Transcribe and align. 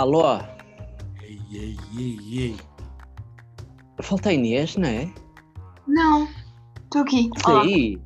Alô? 0.00 0.22
Ei, 1.22 1.38
ei, 1.52 1.76
ei, 1.98 2.18
ei. 2.32 2.56
Falta 4.00 4.30
a 4.30 4.32
Inês, 4.32 4.74
não 4.78 4.88
é? 4.88 5.12
Não, 5.86 6.26
estou 6.84 7.02
aqui. 7.02 7.28
Olá. 7.46 7.64
Sim. 7.64 8.02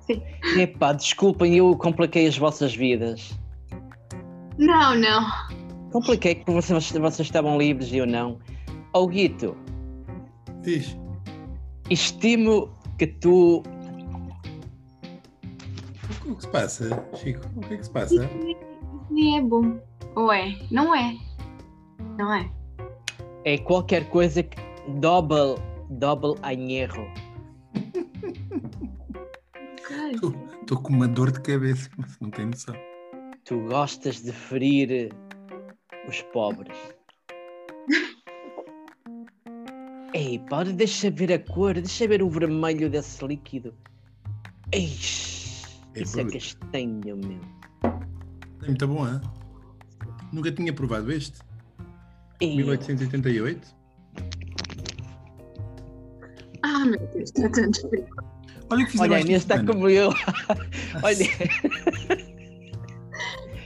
Sim. 0.00 0.22
Epá, 0.60 0.92
desculpem, 0.92 1.56
eu 1.56 1.74
compliquei 1.74 2.26
as 2.26 2.36
vossas 2.36 2.74
vidas. 2.74 3.32
Não, 4.58 4.94
não. 4.94 5.24
Compliquei 5.90 6.34
porque 6.34 6.52
vocês, 6.52 6.90
vocês 6.90 7.20
estavam 7.28 7.56
livres 7.56 7.90
e 7.92 7.96
eu 7.96 8.06
não. 8.06 8.38
Oh, 8.92 9.06
Guito, 9.06 9.56
Diz. 10.60 10.98
estimo 11.88 12.76
que 12.98 13.06
tu. 13.06 13.62
O 16.26 16.34
que 16.34 16.42
se 16.42 16.48
passa, 16.48 17.06
Chico? 17.14 17.40
O 17.56 17.60
que 17.60 17.72
é 17.72 17.76
que 17.78 17.84
se 17.84 17.90
passa? 17.90 18.14
Isso 18.16 18.58
nem 19.10 19.38
é 19.38 19.40
bom. 19.40 19.80
Ou 20.16 20.32
é? 20.32 20.56
Não 20.70 20.94
é. 20.94 21.16
Não 22.18 22.32
é. 22.34 22.50
É 23.44 23.58
qualquer 23.58 24.08
coisa 24.10 24.42
que. 24.42 24.56
Double. 25.00 25.56
Double 25.90 26.34
anherro. 26.42 27.06
Estou 30.60 30.80
com 30.82 30.92
uma 30.92 31.08
dor 31.08 31.30
de 31.32 31.40
cabeça, 31.40 31.88
mas 31.96 32.18
não 32.20 32.30
tem 32.30 32.46
noção. 32.46 32.74
Tu 33.44 33.58
gostas 33.68 34.22
de 34.22 34.32
ferir 34.32 35.12
os 36.08 36.22
pobres. 36.22 36.76
Ei, 40.14 40.38
para, 40.50 40.72
deixa 40.72 41.10
ver 41.10 41.32
a 41.32 41.38
cor, 41.38 41.74
deixa 41.74 42.06
ver 42.06 42.22
o 42.22 42.28
vermelho 42.28 42.90
desse 42.90 43.24
líquido. 43.24 43.72
Eish, 44.72 45.64
É 45.94 46.02
isso 46.02 46.18
é 46.20 46.24
bruto. 46.24 46.38
castanho, 46.38 47.00
meu. 47.16 47.40
É 48.62 48.66
muito 48.66 48.86
bom, 48.88 49.08
hein? 49.08 49.20
Nunca 50.32 50.52
tinha 50.52 50.72
provado 50.72 51.10
este. 51.12 51.38
Ei, 52.40 52.56
1888. 52.56 53.74
Ah, 56.62 56.84
meu 56.84 56.98
Deus, 57.14 57.30
está 57.30 57.48
tanto 57.48 57.88
frio. 57.88 58.06
Olha 58.70 58.82
o 58.82 58.86
que 58.86 58.92
fizeram 58.92 59.12
Olha, 59.14 59.16
a 59.16 59.20
Inês 59.26 59.42
está 59.42 59.64
como 59.64 59.88
eu. 59.88 60.10
Olha, 61.02 61.26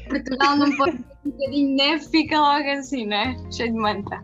Portugal 0.08 0.56
não 0.56 0.76
pode 0.76 0.98
ter 0.98 1.04
um 1.26 1.30
bocadinho 1.30 1.68
de 1.68 1.74
neve, 1.74 2.04
fica 2.08 2.40
logo 2.40 2.68
assim, 2.70 3.06
né? 3.06 3.36
Cheio 3.50 3.72
de 3.72 3.78
manta. 3.78 4.20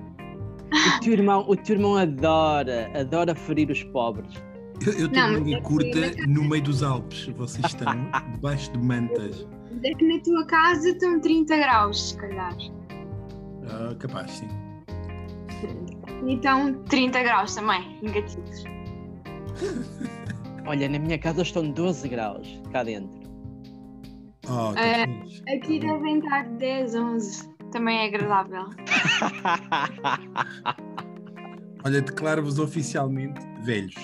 o 0.97 1.01
teu 1.01 1.13
irmão, 1.13 1.45
o 1.49 1.57
teu 1.57 1.77
irmão 1.77 1.97
adora, 1.97 2.91
adora 2.99 3.35
ferir 3.35 3.71
os 3.71 3.83
pobres. 3.85 4.33
Eu, 4.87 4.93
eu 4.95 5.09
tenho 5.11 5.27
Não, 5.27 5.33
manga 5.41 5.57
é 5.57 5.61
curta 5.61 6.11
que- 6.11 6.27
no 6.27 6.45
meio 6.45 6.63
dos 6.63 6.83
Alpes. 6.83 7.27
Vocês 7.37 7.65
estão 7.67 8.11
debaixo 8.33 8.73
de 8.73 8.79
mantas. 8.79 9.47
É 9.83 9.95
que 9.95 10.05
na 10.05 10.23
tua 10.23 10.45
casa 10.47 10.91
estão 10.91 11.21
30 11.21 11.57
graus, 11.57 12.11
se 12.11 12.17
calhar. 12.17 12.55
Ah, 13.69 13.95
capaz, 13.99 14.31
sim. 14.31 14.49
Então, 16.27 16.83
30 16.85 17.23
graus 17.23 17.55
também, 17.55 17.99
negativos. 18.03 18.65
Olha, 20.67 20.89
na 20.89 20.99
minha 20.99 21.19
casa 21.19 21.43
estão 21.43 21.71
12 21.71 22.09
graus 22.09 22.61
cá 22.73 22.83
dentro. 22.83 23.21
Oh, 24.47 24.73
fixe. 24.73 25.43
Aqui 25.55 25.81
devem 25.81 26.19
estar 26.19 26.49
10, 26.49 26.95
11. 26.95 27.51
Também 27.73 27.99
é 27.99 28.07
agradável. 28.07 28.67
Olha, 31.85 32.03
declaro-vos 32.03 32.59
oficialmente 32.59 33.41
velhos. 33.63 33.95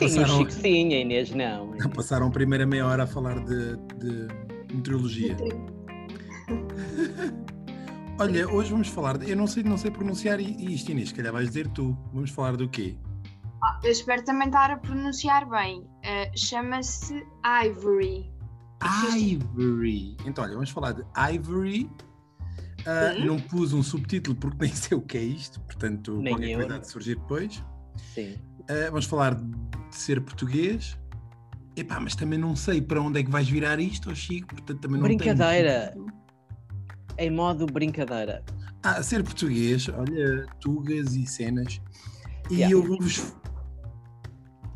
Passaram- 0.00 0.34
o 0.34 0.38
Chico 0.38 0.50
sim, 0.52 0.94
a 0.94 0.98
Inês 1.00 1.30
não. 1.30 1.76
Passaram 1.94 2.26
a 2.26 2.30
primeira 2.30 2.66
meia 2.66 2.86
hora 2.86 3.04
a 3.04 3.06
falar 3.06 3.38
de, 3.44 3.76
de 3.98 4.28
meteorologia. 4.74 5.36
Olha, 8.18 8.48
hoje 8.50 8.70
vamos 8.70 8.88
falar. 8.88 9.16
De, 9.18 9.30
eu 9.30 9.36
não 9.36 9.46
sei, 9.46 9.62
não 9.62 9.78
sei 9.78 9.90
pronunciar 9.90 10.38
isto, 10.40 10.90
Inês. 10.90 11.08
Se 11.08 11.14
calhar 11.14 11.32
vais 11.32 11.48
dizer 11.48 11.68
tu. 11.68 11.96
Vamos 12.12 12.30
falar 12.30 12.56
do 12.56 12.68
quê? 12.68 12.96
Eu 13.82 13.90
espero 13.90 14.22
também 14.24 14.46
estar 14.48 14.70
a 14.70 14.76
pronunciar 14.76 15.48
bem. 15.48 15.80
Uh, 15.80 15.86
Chama-se 16.38 17.24
Ivory. 17.66 18.30
Ivory. 19.16 20.16
Então, 20.26 20.44
olha, 20.44 20.54
vamos 20.54 20.70
falar 20.70 20.92
de 20.92 21.02
Ivory. 21.34 21.90
Sim. 23.14 23.26
não 23.26 23.38
pus 23.38 23.74
um 23.74 23.82
subtítulo 23.82 24.34
porque 24.36 24.56
nem 24.64 24.72
sei 24.74 24.96
o 24.96 25.02
que 25.02 25.18
é 25.18 25.22
isto, 25.22 25.60
portanto, 25.60 26.16
Nem 26.16 26.32
qualquer 26.34 26.50
eu. 26.52 26.58
coisa 26.60 26.78
de 26.78 26.88
surgir 26.88 27.14
depois. 27.16 27.62
Sim. 28.14 28.36
Ah, 28.68 28.86
vamos 28.88 29.04
falar 29.04 29.38
de 29.90 29.96
ser 29.96 30.20
português. 30.20 30.96
Epá, 31.76 32.00
mas 32.00 32.14
também 32.14 32.38
não 32.38 32.54
sei 32.56 32.80
para 32.80 33.00
onde 33.00 33.20
é 33.20 33.22
que 33.24 33.30
vais 33.30 33.48
virar 33.48 33.78
isto, 33.80 34.10
ó 34.10 34.14
Chico, 34.14 34.48
portanto 34.54 34.80
também 34.80 35.00
não 35.00 35.06
tenho 35.06 35.18
Brincadeira. 35.18 35.92
subtítulo. 35.92 36.20
Em 37.18 37.30
modo 37.30 37.66
brincadeira. 37.66 38.42
Ah, 38.82 39.02
ser 39.02 39.22
português, 39.22 39.88
olha, 39.88 40.46
tugas 40.60 41.14
e 41.14 41.26
cenas. 41.26 41.80
E 42.50 42.54
Yeah. 42.54 42.74
eu 42.74 42.82
vou-vos. 42.82 43.34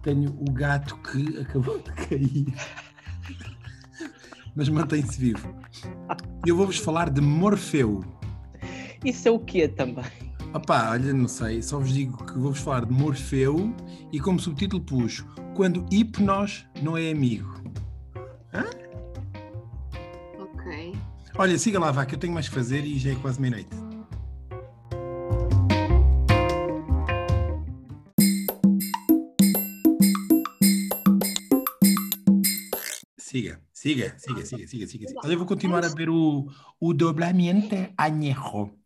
Tenho 0.03 0.31
o 0.39 0.53
gato 0.53 0.97
que 0.99 1.39
acabou 1.41 1.79
de 1.81 1.91
cair. 1.93 2.55
Mas 4.55 4.69
mantém-se 4.69 5.19
vivo. 5.19 5.55
Eu 6.47 6.57
vou-vos 6.57 6.77
falar 6.77 7.11
de 7.11 7.21
Morfeu. 7.21 8.05
Isso 9.05 9.27
é 9.27 9.31
o 9.31 9.39
quê 9.41 9.67
também? 9.67 10.05
Opá, 10.55 10.93
olha, 10.93 11.13
não 11.13 11.27
sei, 11.27 11.61
só 11.61 11.81
vos 11.81 11.93
digo 11.93 12.25
que 12.25 12.39
vou-vos 12.39 12.61
falar 12.61 12.85
de 12.85 12.93
Morfeu 12.93 13.75
e 14.13 14.21
como 14.21 14.39
subtítulo 14.39 14.81
pus 14.81 15.25
Quando 15.57 15.85
Hipnos 15.91 16.65
não 16.81 16.97
é 16.97 17.11
amigo. 17.11 17.53
Ok. 20.39 20.97
Olha, 21.37 21.59
siga 21.59 21.81
lá, 21.81 21.91
vá, 21.91 22.07
que 22.07 22.15
eu 22.15 22.19
tenho 22.21 22.33
mais 22.33 22.49
que 22.49 22.55
fazer 22.55 22.85
e 22.85 22.97
já 23.01 23.11
é 23.11 23.17
quase 23.17 23.41
meia-noite. 23.41 23.75
Siga, 33.19 33.61
siga, 33.73 34.15
siga, 34.17 34.47
siga, 34.47 34.67
siga, 34.69 34.87
siga. 34.87 35.13
Olha, 35.25 35.33
eu 35.33 35.39
vou 35.39 35.49
continuar 35.49 35.85
a 35.85 35.89
ver 35.89 36.09
o, 36.09 36.47
o 36.79 36.95
Doblamiento 36.95 37.75
Añejo. 37.99 38.84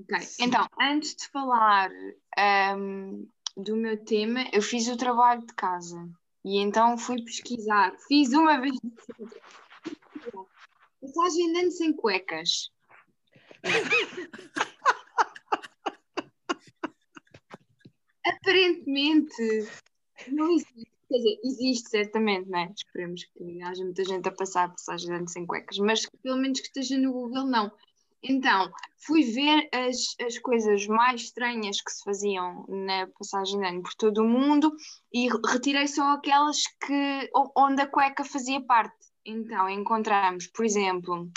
Ok. 0.00 0.18
Então, 0.40 0.66
antes 0.80 1.14
de 1.14 1.28
falar 1.28 1.90
ahm, 2.36 3.26
do 3.56 3.76
meu 3.76 4.02
tema, 4.04 4.48
eu 4.52 4.62
fiz 4.62 4.88
o 4.88 4.96
trabalho 4.96 5.46
de 5.46 5.54
casa. 5.54 6.08
E 6.44 6.58
então 6.58 6.96
fui 6.96 7.22
pesquisar. 7.22 7.94
Fiz 8.08 8.32
uma 8.32 8.60
vez. 8.60 8.76
Passagem 11.00 11.50
andando 11.50 11.70
sem 11.70 11.92
cuecas. 11.92 12.70
Aparentemente 18.24 19.68
não 20.28 20.52
existe. 20.52 20.90
Quer 21.08 21.16
dizer, 21.16 21.40
existe 21.42 21.90
certamente, 21.90 22.48
né? 22.48 22.72
Esperemos 22.72 23.24
que 23.24 23.60
haja 23.62 23.82
muita 23.82 24.04
gente 24.04 24.28
a 24.28 24.32
passar 24.32 24.66
a 24.66 24.68
passagem 24.68 25.10
andando 25.10 25.28
sem 25.28 25.44
cuecas, 25.44 25.76
mas 25.78 26.06
pelo 26.22 26.36
menos 26.36 26.60
que 26.60 26.68
esteja 26.68 26.96
no 26.96 27.12
Google, 27.12 27.46
não. 27.46 27.72
Então, 28.22 28.70
fui 28.98 29.22
ver 29.22 29.68
as, 29.72 30.14
as 30.24 30.38
coisas 30.38 30.86
mais 30.86 31.22
estranhas 31.22 31.80
que 31.80 31.90
se 31.90 32.04
faziam 32.04 32.66
na 32.68 33.06
passagem 33.18 33.58
de 33.58 33.66
ano 33.66 33.82
por 33.82 33.94
todo 33.94 34.18
o 34.22 34.28
mundo 34.28 34.72
e 35.12 35.28
re- 35.28 35.40
retirei 35.46 35.88
só 35.88 36.12
aquelas 36.12 36.58
que, 36.86 37.30
onde 37.56 37.80
a 37.80 37.86
cueca 37.86 38.24
fazia 38.24 38.60
parte. 38.60 38.94
Então, 39.24 39.68
encontramos, 39.70 40.46
por 40.48 40.64
exemplo, 40.64 41.30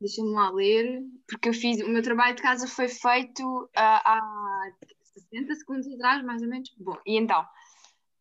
deixa-me 0.00 0.30
lá 0.32 0.50
ler, 0.50 1.02
porque 1.28 1.48
eu 1.48 1.54
fiz, 1.54 1.80
o 1.80 1.88
meu 1.88 2.02
trabalho 2.02 2.36
de 2.36 2.42
casa 2.42 2.66
foi 2.66 2.88
feito 2.88 3.68
ah, 3.76 4.02
há 4.04 4.70
60 5.14 5.54
segundos 5.54 5.92
atrás, 5.94 6.24
mais 6.24 6.42
ou 6.42 6.48
menos. 6.48 6.72
Bom, 6.78 6.96
e 7.06 7.16
então, 7.16 7.44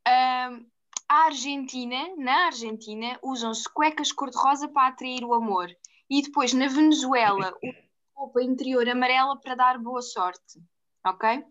ahm, 0.07 0.65
a 1.07 1.25
Argentina, 1.25 2.15
na 2.17 2.45
Argentina, 2.45 3.19
usam-se 3.21 3.67
cuecas 3.73 4.11
cor-de-rosa 4.11 4.67
para 4.67 4.87
atrair 4.87 5.23
o 5.23 5.33
amor. 5.33 5.69
E 6.11 6.21
depois, 6.21 6.51
na 6.51 6.67
Venezuela, 6.67 7.57
roupa 8.13 8.43
interior 8.43 8.87
amarela 8.89 9.39
para 9.39 9.55
dar 9.55 9.79
boa 9.79 10.01
sorte. 10.01 10.61
Ok? 11.05 11.41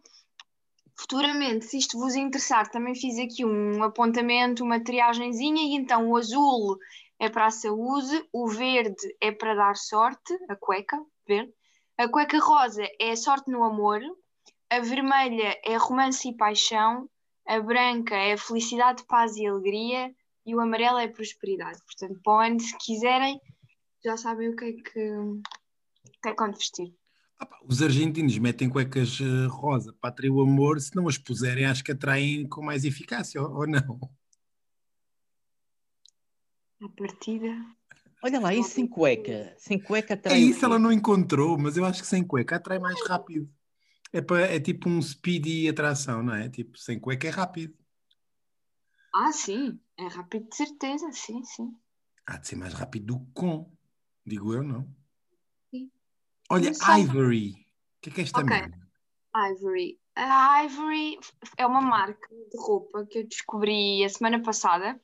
Futuramente, 0.95 1.65
se 1.65 1.79
isto 1.79 1.99
vos 1.99 2.15
interessar, 2.15 2.71
também 2.71 2.95
fiz 2.95 3.19
aqui 3.19 3.43
um 3.43 3.83
apontamento, 3.83 4.62
uma 4.62 4.79
triagenzinha, 4.79 5.62
e 5.62 5.81
então 5.81 6.11
o 6.11 6.17
azul 6.17 6.77
é 7.19 7.31
para 7.31 7.47
a 7.47 7.51
saúde, 7.51 8.23
o 8.31 8.49
verde 8.49 9.17
é 9.19 9.33
para 9.33 9.55
dar 9.55 9.77
sorte, 9.77 10.39
a 10.47 10.55
cueca, 10.55 11.03
verde. 11.27 11.55
A 11.97 12.07
cueca 12.07 12.39
rosa 12.39 12.87
é 13.01 13.17
sorte 13.17 13.51
no 13.51 13.65
amor, 13.65 14.03
a 14.69 14.79
vermelha 14.81 15.59
é 15.65 15.77
romance 15.77 16.29
e 16.29 16.37
paixão, 16.37 17.09
a 17.49 17.59
branca 17.61 18.15
é 18.15 18.37
felicidade, 18.37 19.07
paz 19.07 19.37
e 19.37 19.47
alegria, 19.47 20.15
e 20.45 20.55
o 20.55 20.61
amarelo 20.61 20.99
é 20.99 21.09
prosperidade. 21.09 21.79
Portanto, 21.87 22.21
para 22.23 22.47
ano, 22.47 22.61
se 22.61 22.77
quiserem, 22.77 23.41
já 24.05 24.17
sabem 24.17 24.49
o 24.50 24.56
que 24.56 24.64
é 24.64 24.73
que, 24.73 25.11
o 25.11 25.43
que, 26.23 26.29
é 26.29 26.35
que 26.35 26.43
vão 26.43 26.52
vestir. 26.52 26.94
Ah 27.38 27.47
pá, 27.47 27.58
Os 27.64 27.82
argentinos 27.82 28.37
metem 28.38 28.69
cuecas 28.69 29.19
eh, 29.20 29.47
rosa 29.49 29.93
para 30.00 30.11
atrair 30.11 30.31
o 30.31 30.41
amor, 30.41 30.81
se 30.81 30.94
não 30.94 31.08
as 31.08 31.17
puserem, 31.19 31.64
acho 31.67 31.82
que 31.85 31.93
atraem 31.93 32.47
com 32.49 32.62
mais 32.62 32.85
eficácia, 32.85 33.41
ou, 33.43 33.50
ou 33.61 33.67
não? 33.67 34.00
À 36.82 36.88
partida. 36.97 37.49
Olha 38.23 38.41
lá, 38.41 38.55
e 38.55 38.62
sem 38.62 38.87
cueca? 38.87 39.55
Sem 39.58 39.79
cueca 39.79 40.14
É 40.14 40.19
também. 40.19 40.49
isso, 40.50 40.64
ela 40.64 40.79
não 40.79 40.93
encontrou, 40.93 41.58
mas 41.58 41.76
eu 41.76 41.85
acho 41.85 42.02
que 42.02 42.08
sem 42.08 42.23
cueca 42.26 42.56
atrai 42.56 42.79
mais 42.79 42.99
rápido. 43.06 43.50
É, 44.12 44.20
pa- 44.20 44.41
é 44.41 44.58
tipo 44.61 44.88
um 44.88 45.00
speedy 45.00 45.69
atração, 45.69 46.23
não 46.23 46.35
é? 46.35 46.49
Tipo, 46.49 46.76
sem 46.79 46.99
cueca 46.99 47.26
é 47.29 47.31
rápido. 47.31 47.75
Ah, 49.14 49.32
sim. 49.32 49.79
É 49.99 50.06
rápido 50.08 50.49
de 50.49 50.56
certeza, 50.56 51.11
sim, 51.12 51.43
sim. 51.44 51.70
Há 52.26 52.37
de 52.38 52.49
ser 52.49 52.56
mais 52.56 52.75
rápido 52.75 53.06
do 53.06 53.20
que 53.26 53.32
com. 53.35 53.73
Digo 54.26 54.55
eu, 54.55 54.62
não? 54.62 54.87
Sim. 55.70 55.90
Olha, 56.50 56.70
Não. 56.70 56.99
Ivory. 56.99 57.50
O 57.52 58.00
que 58.02 58.11
é 58.11 58.12
que 58.12 58.20
é 58.20 58.25
esta 58.25 58.40
Ok. 58.40 58.50
merda? 58.50 58.78
Ivory. 59.34 59.99
A 60.17 60.64
Ivory 60.64 61.19
é 61.56 61.67
uma 61.67 61.81
marca 61.81 62.28
de 62.28 62.58
roupa 62.58 63.06
que 63.06 63.19
eu 63.19 63.26
descobri 63.26 64.05
a 64.05 64.08
semana 64.08 64.43
passada. 64.43 65.00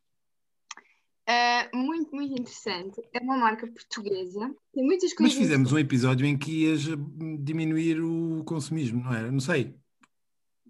Ah, 1.27 1.69
muito, 1.75 2.15
muito 2.15 2.41
interessante. 2.41 3.01
É 3.13 3.21
uma 3.21 3.37
marca 3.37 3.67
portuguesa. 3.67 4.55
Tem 4.73 4.85
muitas 4.85 5.11
Mas 5.11 5.17
coisas. 5.19 5.39
fizemos 5.39 5.73
um 5.73 5.79
episódio 5.79 6.27
em 6.27 6.39
que 6.39 6.65
ias 6.65 6.87
hum, 6.87 7.43
diminuir 7.43 8.01
o 8.01 8.45
consumismo, 8.45 9.03
não 9.03 9.13
era? 9.15 9.31
Não 9.31 9.41
sei. 9.41 9.75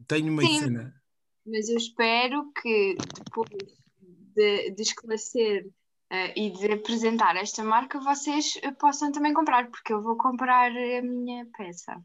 Tenho 0.07 0.33
uma 0.33 0.43
Sim. 0.43 0.59
cena. 0.59 1.03
Mas 1.45 1.69
eu 1.69 1.77
espero 1.77 2.51
que 2.53 2.97
depois 3.25 3.87
de, 4.35 4.71
de 4.71 4.83
esclarecer 4.83 5.69
ah, 6.11 6.33
e 6.37 6.51
de 6.51 6.73
apresentar 6.73 7.37
esta 7.37 7.65
marca, 7.65 7.99
vocês 7.99 8.59
eh, 8.63 8.71
possam 8.73 9.11
também 9.11 9.35
comprar, 9.35 9.69
porque 9.71 9.93
eu 9.93 10.01
vou 10.03 10.17
comprar 10.17 10.71
a 10.71 11.03
minha 11.03 11.47
peça. 11.57 12.01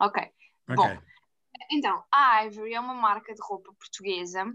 Ok. 0.00 0.22
Ok. 0.68 0.76
Bom, 0.76 0.98
Então, 1.70 2.02
a 2.12 2.44
Ivory 2.44 2.74
é 2.74 2.80
uma 2.80 2.94
marca 2.94 3.32
de 3.32 3.40
roupa 3.42 3.72
portuguesa 3.74 4.52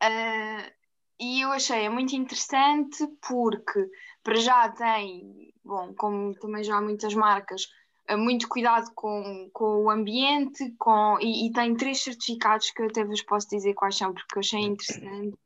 ah, 0.00 0.72
e 1.20 1.40
eu 1.40 1.52
achei-a 1.52 1.90
muito 1.90 2.14
interessante 2.16 3.06
porque 3.26 3.88
para 4.22 4.36
já 4.36 4.68
tem, 4.70 5.52
bom, 5.64 5.94
como 5.94 6.34
também 6.34 6.64
já 6.64 6.76
há 6.76 6.82
muitas 6.82 7.14
marcas, 7.14 7.66
muito 8.16 8.48
cuidado 8.48 8.90
com, 8.94 9.50
com 9.52 9.84
o 9.84 9.90
ambiente 9.90 10.74
com, 10.78 11.18
e, 11.20 11.46
e 11.46 11.52
tem 11.52 11.76
três 11.76 12.02
certificados 12.02 12.70
que 12.70 12.82
eu 12.82 12.86
até 12.86 13.04
vos 13.04 13.22
posso 13.22 13.48
dizer 13.50 13.74
quais 13.74 13.96
são 13.96 14.14
porque 14.14 14.36
eu 14.36 14.40
achei 14.40 14.60
interessante. 14.60 15.36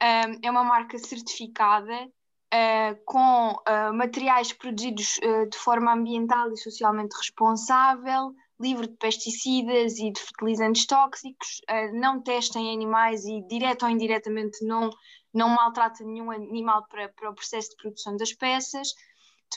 Ah, 0.00 0.30
é 0.42 0.50
uma 0.50 0.62
marca 0.62 0.96
certificada 0.98 2.08
ah, 2.52 2.96
com 3.04 3.60
ah, 3.66 3.92
materiais 3.92 4.52
produzidos 4.52 5.18
ah, 5.22 5.46
de 5.46 5.58
forma 5.58 5.92
ambiental 5.92 6.52
e 6.52 6.56
socialmente 6.56 7.16
responsável, 7.16 8.32
livre 8.60 8.86
de 8.86 8.96
pesticidas 8.96 9.98
e 9.98 10.10
de 10.10 10.20
fertilizantes 10.20 10.84
tóxicos, 10.84 11.60
não 11.92 12.20
testa 12.20 12.58
em 12.58 12.74
animais 12.74 13.24
e, 13.24 13.40
direto 13.46 13.84
ou 13.84 13.88
indiretamente, 13.88 14.64
não, 14.64 14.90
não 15.32 15.50
maltrata 15.50 16.02
nenhum 16.02 16.32
animal 16.32 16.84
para, 16.88 17.08
para 17.10 17.30
o 17.30 17.34
processo 17.34 17.70
de 17.70 17.76
produção 17.76 18.16
das 18.16 18.32
peças. 18.32 18.88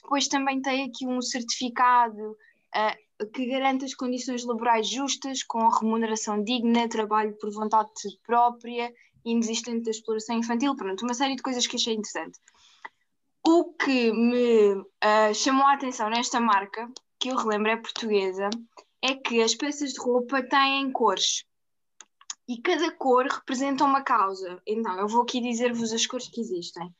Depois 0.03 0.27
também 0.27 0.61
tem 0.61 0.85
aqui 0.85 1.07
um 1.07 1.19
certificado 1.19 2.37
que 3.33 3.47
garante 3.47 3.85
as 3.85 3.95
condições 3.95 4.45
laborais 4.45 4.87
justas, 4.87 5.41
com 5.41 5.67
remuneração 5.67 6.43
digna, 6.43 6.87
trabalho 6.87 7.35
por 7.39 7.51
vontade 7.51 7.89
própria, 8.23 8.93
inexistente 9.25 9.85
da 9.85 9.91
exploração 9.91 10.37
infantil, 10.37 10.75
pronto, 10.75 11.03
uma 11.03 11.13
série 11.13 11.35
de 11.35 11.43
coisas 11.43 11.67
que 11.67 11.75
achei 11.75 11.93
interessante. 11.93 12.39
O 13.45 13.73
que 13.73 14.11
me 14.11 14.85
ah, 15.01 15.33
chamou 15.33 15.65
a 15.65 15.73
atenção 15.73 16.09
nesta 16.09 16.39
marca, 16.39 16.89
que 17.19 17.29
eu 17.29 17.35
relembro 17.35 17.71
é 17.71 17.77
portuguesa, 17.77 18.49
é 19.01 19.15
que 19.15 19.41
as 19.41 19.55
peças 19.55 19.93
de 19.93 19.99
roupa 19.99 20.43
têm 20.43 20.91
cores. 20.91 21.43
E 22.47 22.61
cada 22.61 22.91
cor 22.91 23.25
representa 23.25 23.83
uma 23.83 24.03
causa. 24.03 24.61
Então, 24.67 24.99
eu 24.99 25.07
vou 25.07 25.23
aqui 25.23 25.39
dizer-vos 25.41 25.93
as 25.93 26.05
cores 26.05 26.27
que 26.27 26.41
existem. 26.41 26.93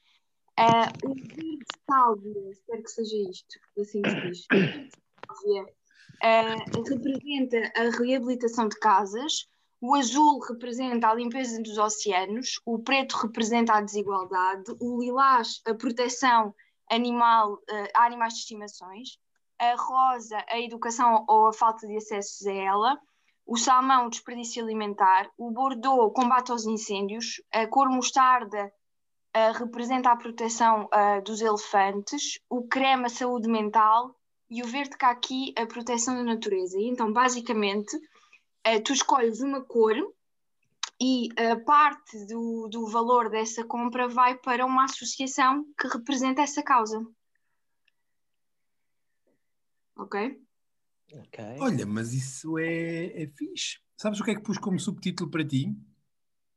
Ah, 0.57 0.91
o 1.03 1.13
verde 1.13 1.65
sálvia, 1.89 2.51
espero 2.51 2.83
que 2.83 2.91
seja 2.91 3.17
isto, 3.29 3.59
assim 3.79 4.01
que 4.01 4.09
se 4.09 4.21
diz. 4.21 4.47
Ah, 6.23 6.53
representa 6.87 7.71
a 7.75 7.89
reabilitação 7.97 8.67
de 8.67 8.77
casas, 8.77 9.47
o 9.81 9.95
azul 9.95 10.39
representa 10.39 11.09
a 11.09 11.15
limpeza 11.15 11.59
dos 11.61 11.79
oceanos, 11.79 12.61
o 12.63 12.77
preto 12.77 13.17
representa 13.17 13.73
a 13.73 13.81
desigualdade, 13.81 14.75
o 14.79 15.01
lilás 15.01 15.59
a 15.65 15.73
proteção 15.73 16.53
animal, 16.89 17.57
ah, 17.67 18.01
a 18.01 18.05
animais 18.05 18.33
de 18.33 18.39
estimações, 18.41 19.17
a 19.59 19.75
rosa 19.75 20.37
a 20.47 20.59
educação 20.59 21.25
ou 21.27 21.47
a 21.47 21.53
falta 21.53 21.87
de 21.87 21.97
acesso 21.97 22.47
a 22.47 22.53
ela, 22.53 22.99
o 23.45 23.57
salmão 23.57 24.05
o 24.05 24.09
desperdício 24.09 24.63
alimentar, 24.63 25.29
o 25.35 25.49
bordeaux 25.49 26.13
combate 26.13 26.51
aos 26.51 26.65
incêndios, 26.65 27.41
a 27.51 27.65
cor 27.65 27.89
mostarda 27.89 28.71
ah, 29.33 29.51
representa 29.51 30.11
a 30.11 30.15
proteção 30.15 30.87
ah, 30.91 31.21
dos 31.21 31.41
elefantes, 31.41 32.39
o 32.47 32.67
creme 32.67 33.05
a 33.05 33.09
saúde 33.09 33.49
mental 33.49 34.15
e 34.47 34.61
o 34.61 34.67
verde 34.67 34.95
caqui 34.95 35.55
a 35.57 35.65
proteção 35.65 36.17
da 36.17 36.23
natureza. 36.23 36.77
E 36.77 36.87
então, 36.87 37.11
basicamente, 37.11 37.97
ah, 38.63 38.79
tu 38.83 38.93
escolhes 38.93 39.41
uma 39.41 39.61
cor 39.63 39.95
e 41.01 41.29
a 41.39 41.59
parte 41.59 42.25
do, 42.27 42.67
do 42.69 42.85
valor 42.87 43.29
dessa 43.29 43.63
compra 43.65 44.07
vai 44.07 44.37
para 44.37 44.65
uma 44.65 44.85
associação 44.85 45.65
que 45.79 45.87
representa 45.87 46.41
essa 46.41 46.61
causa. 46.63 47.05
Ok? 49.95 50.41
Ok. 51.13 51.39
Olha, 51.59 51.85
mas 51.85 52.13
isso 52.13 52.57
é, 52.57 53.23
é 53.23 53.27
fixe. 53.27 53.79
Sabes 53.97 54.19
o 54.19 54.23
que 54.23 54.31
é 54.31 54.35
que 54.35 54.41
pus 54.41 54.57
como 54.57 54.79
subtítulo 54.79 55.29
para 55.29 55.45
ti? 55.45 55.75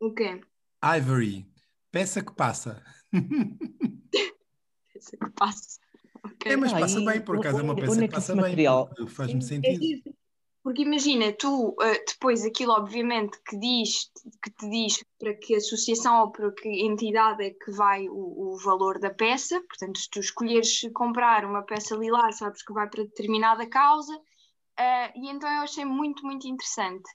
O 0.01 0.12
quê? 0.12 0.41
Ivory. 0.83 1.47
Peça 1.91 2.23
que 2.25 2.33
passa. 2.35 2.83
Essa 4.95 5.17
que 5.17 5.31
passa. 5.31 5.81
Ok. 6.23 6.53
É, 6.53 6.56
mas 6.56 6.73
Ah, 6.73 6.81
passa 6.81 7.01
bem, 7.01 7.21
por 7.21 7.37
acaso 7.39 7.59
é 7.59 7.62
uma 7.62 7.75
peça 7.77 8.05
é 8.05 8.09
que 8.09 8.15
passa 8.15 8.33
bem. 8.33 8.43
material- 8.43 8.91
Faz-me 9.09 9.39
É 9.39 9.41
sentido. 9.41 9.83
giro. 9.83 10.17
Porque 10.65 10.81
imagina, 10.81 11.31
tu 11.31 11.69
uh, 11.69 12.05
depois 12.09 12.43
aquilo 12.43 12.73
obviamente 12.73 13.39
que 13.47 13.59
diz, 13.59 14.11
que 14.43 14.51
te 14.51 14.71
diz 14.71 15.05
para 15.19 15.35
que 15.35 15.56
associação 15.56 16.23
ou 16.23 16.33
para 16.33 16.51
que 16.53 16.87
entidade 16.87 17.44
é 17.44 17.51
que 17.51 17.71
vai 17.71 18.09
o, 18.09 18.55
o 18.55 18.56
valor 18.56 18.99
da 18.99 19.11
peça, 19.11 19.61
portanto, 19.69 19.99
se 19.99 20.09
tu 20.09 20.21
escolheres 20.21 20.81
comprar 20.94 21.44
uma 21.44 21.63
peça 21.63 21.94
lilás, 21.94 22.39
sabes 22.39 22.65
que 22.65 22.73
vai 22.73 22.89
para 22.89 23.05
determinada 23.05 23.69
causa, 23.69 24.17
uh, 24.17 25.13
e 25.15 25.29
então 25.29 25.51
eu 25.51 25.61
achei 25.61 25.85
muito, 25.85 26.25
muito 26.25 26.49
interessante. 26.49 27.11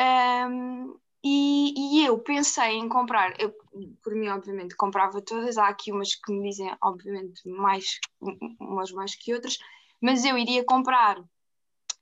Um, 0.00 0.98
e, 1.22 1.98
e 2.00 2.06
eu 2.06 2.18
pensei 2.20 2.76
em 2.76 2.88
comprar, 2.88 3.38
eu, 3.38 3.52
por 4.02 4.14
mim, 4.14 4.28
obviamente, 4.28 4.74
comprava 4.74 5.20
todas, 5.20 5.58
há 5.58 5.68
aqui 5.68 5.92
umas 5.92 6.14
que 6.14 6.32
me 6.32 6.48
dizem, 6.48 6.74
obviamente, 6.82 7.46
mais, 7.50 8.00
umas 8.58 8.90
mais 8.92 9.14
que 9.14 9.34
outras, 9.34 9.58
mas 10.00 10.24
eu 10.24 10.38
iria 10.38 10.64
comprar 10.64 11.22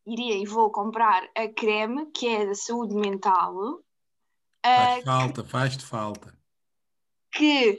iria 0.06 0.36
e 0.36 0.46
vou 0.46 0.70
comprar 0.70 1.28
a 1.36 1.48
creme, 1.48 2.06
que 2.12 2.26
é 2.28 2.46
da 2.46 2.54
saúde 2.54 2.94
mental, 2.94 3.80
Faz 4.64 5.04
falta, 5.04 5.44
faz-te 5.44 5.84
falta. 5.84 6.34
que, 7.32 7.78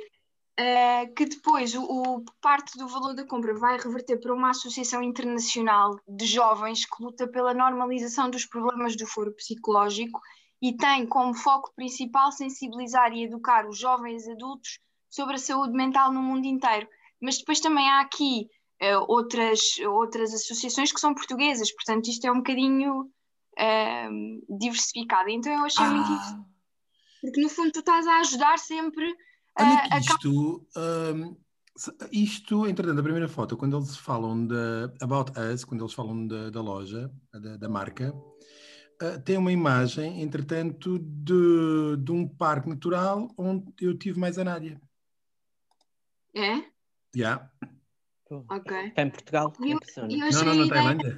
ah, 0.57 1.05
que 1.15 1.25
depois 1.25 1.73
o, 1.75 1.83
o- 1.83 2.25
parte 2.41 2.77
do 2.77 2.87
valor 2.87 3.13
da 3.13 3.25
compra 3.25 3.53
vai 3.53 3.77
reverter 3.77 4.17
para 4.19 4.33
uma 4.33 4.51
associação 4.51 5.03
internacional 5.03 5.99
de 6.07 6.25
jovens 6.25 6.85
que 6.85 7.03
luta 7.03 7.27
pela 7.27 7.53
normalização 7.53 8.29
dos 8.29 8.45
problemas 8.45 8.95
do 8.95 9.05
foro 9.05 9.33
psicológico 9.33 10.19
e 10.61 10.75
tem 10.77 11.05
como 11.05 11.33
foco 11.33 11.71
principal 11.75 12.31
sensibilizar 12.31 13.11
e 13.13 13.23
educar 13.23 13.67
os 13.67 13.77
jovens 13.77 14.27
adultos 14.27 14.79
sobre 15.09 15.35
a 15.35 15.39
saúde 15.39 15.73
mental 15.73 16.11
no 16.11 16.21
mundo 16.21 16.45
inteiro. 16.45 16.87
Mas 17.21 17.37
depois 17.39 17.59
também 17.59 17.87
há 17.89 17.99
aqui 18.01 18.49
eh, 18.79 18.97
outras, 18.97 19.59
outras 19.79 20.33
associações 20.33 20.91
que 20.91 20.99
são 20.99 21.13
portuguesas, 21.13 21.71
portanto 21.73 22.07
isto 22.09 22.25
é 22.25 22.31
um 22.31 22.37
bocadinho 22.37 23.11
eh, 23.57 24.09
diversificado. 24.49 25.29
Então 25.29 25.51
eu 25.51 25.65
achei 25.65 25.85
muito 25.87 26.11
interessante, 26.11 26.39
Ah, 26.41 26.45
porque 27.21 27.41
no 27.41 27.49
fundo 27.49 27.71
tu 27.71 27.79
estás 27.79 28.05
a 28.07 28.19
ajudar 28.19 28.57
sempre 28.59 29.15
olha 29.59 29.83
a, 29.91 29.97
isto, 29.99 30.67
hum, 31.15 31.35
se- 31.75 31.95
isto, 32.11 32.67
entretanto, 32.67 32.99
a 32.99 33.03
primeira 33.03 33.27
foto, 33.27 33.57
quando 33.57 33.75
eles 33.77 33.97
falam 33.97 34.45
da 34.45 34.91
About 35.01 35.31
Us, 35.39 35.65
quando 35.65 35.81
eles 35.83 35.93
falam 35.93 36.27
da, 36.27 36.49
da 36.51 36.61
loja, 36.61 37.11
da, 37.33 37.57
da 37.57 37.67
marca, 37.69 38.13
ah, 39.01 39.19
tem 39.19 39.37
uma 39.37 39.51
imagem, 39.51 40.21
entretanto, 40.21 40.99
de, 40.99 41.97
de 41.97 42.11
um 42.11 42.27
parque 42.27 42.69
natural 42.69 43.27
onde 43.37 43.65
eu 43.81 43.97
tive 43.97 44.19
mais 44.19 44.37
a 44.37 44.43
Nádia. 44.43 44.79
É? 46.35 46.63
Yeah. 47.15 47.51
Ok. 48.29 48.91
Cá 48.91 49.01
em 49.01 49.09
Portugal, 49.09 49.53
E 49.59 49.71
eu- 49.71 49.75
impressionante. 49.77 50.11
e 50.11 50.15
eu 50.15 50.19
Não, 50.19 50.27
achei 50.27 50.45
não, 50.45 50.51
a 50.51 50.93
não. 50.93 51.17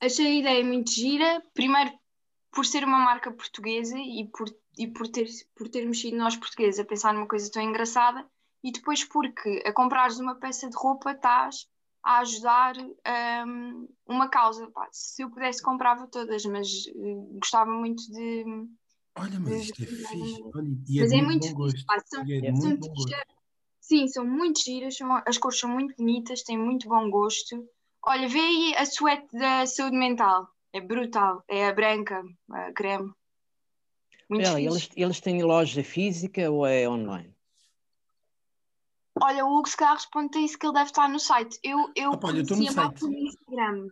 Achei 0.00 0.26
a 0.26 0.34
ideia 0.40 0.64
muito 0.64 0.90
gira, 0.90 1.42
primeiro 1.54 1.90
por 2.52 2.64
ser 2.66 2.84
uma 2.84 2.98
marca 2.98 3.32
portuguesa 3.32 3.98
e 3.98 4.28
por, 4.28 4.48
e 4.78 4.86
por, 4.86 5.08
ter, 5.08 5.26
por 5.56 5.68
termos 5.68 6.00
sido 6.00 6.16
nós 6.16 6.36
portugueses 6.36 6.78
a 6.78 6.84
pensar 6.84 7.12
numa 7.14 7.26
coisa 7.26 7.50
tão 7.50 7.62
engraçada, 7.62 8.24
e 8.62 8.70
depois 8.70 9.02
porque 9.04 9.62
a 9.66 9.72
comprares 9.72 10.18
uma 10.18 10.36
peça 10.36 10.68
de 10.68 10.76
roupa 10.76 11.12
estás 11.12 11.66
a 12.02 12.18
ajudar 12.18 12.76
hum, 13.46 13.88
uma 14.06 14.28
causa. 14.28 14.70
Pá, 14.70 14.86
se 14.92 15.22
eu 15.22 15.30
pudesse 15.30 15.62
comprava 15.62 16.06
todas, 16.06 16.44
mas 16.44 16.68
eh, 16.88 17.38
gostava 17.38 17.70
muito 17.70 18.02
de, 18.12 18.44
Olha, 19.16 19.38
mas 19.40 19.62
isto 19.62 19.82
é 19.82 19.86
fixe. 19.86 20.42
Olha, 20.54 20.68
e 20.88 21.00
Mas 21.00 21.10
de 21.10 21.16
é 21.16 21.22
muito 21.22 21.54
bom 21.54 21.70
fixe, 21.70 21.84
pá, 21.86 21.98
são- 22.04 22.22
é 22.22 22.46
É. 22.46 22.52
muito 22.52 22.92
Sim, 23.86 24.08
são 24.08 24.24
muito 24.24 24.64
giras, 24.64 24.96
são- 24.96 25.22
as 25.26 25.36
cores 25.36 25.58
são 25.60 25.68
muito 25.68 25.94
bonitas, 25.98 26.42
têm 26.42 26.56
muito 26.56 26.88
bom 26.88 27.10
gosto. 27.10 27.68
Olha, 28.02 28.26
vê 28.26 28.38
aí 28.40 28.74
a 28.76 28.86
suéte 28.86 29.36
da 29.36 29.66
saúde 29.66 29.98
mental. 29.98 30.48
É 30.72 30.80
brutal. 30.80 31.44
É 31.46 31.68
a 31.68 31.72
branca, 31.74 32.22
a 32.50 32.72
creme. 32.72 33.12
Muito 34.30 34.48
Olha, 34.48 34.58
eles, 34.58 34.88
eles 34.96 35.20
têm 35.20 35.42
loja 35.42 35.84
física 35.84 36.50
ou 36.50 36.66
é 36.66 36.88
online? 36.88 37.36
Olha, 39.20 39.44
o 39.44 39.54
Hugo 39.58 39.68
se 39.68 39.76
calhar 39.76 39.94
responde 39.94 40.38
a 40.38 40.40
isso 40.40 40.58
que 40.58 40.66
ele 40.66 40.72
deve 40.72 40.86
estar 40.86 41.06
no 41.06 41.20
site. 41.20 41.58
Eu, 41.62 41.92
eu 41.94 42.12
Opa, 42.12 42.28
olha, 42.28 42.42
no 42.42 42.56
mais 42.56 42.72
site. 42.72 43.00
pelo 43.00 43.12
Instagram. 43.12 43.88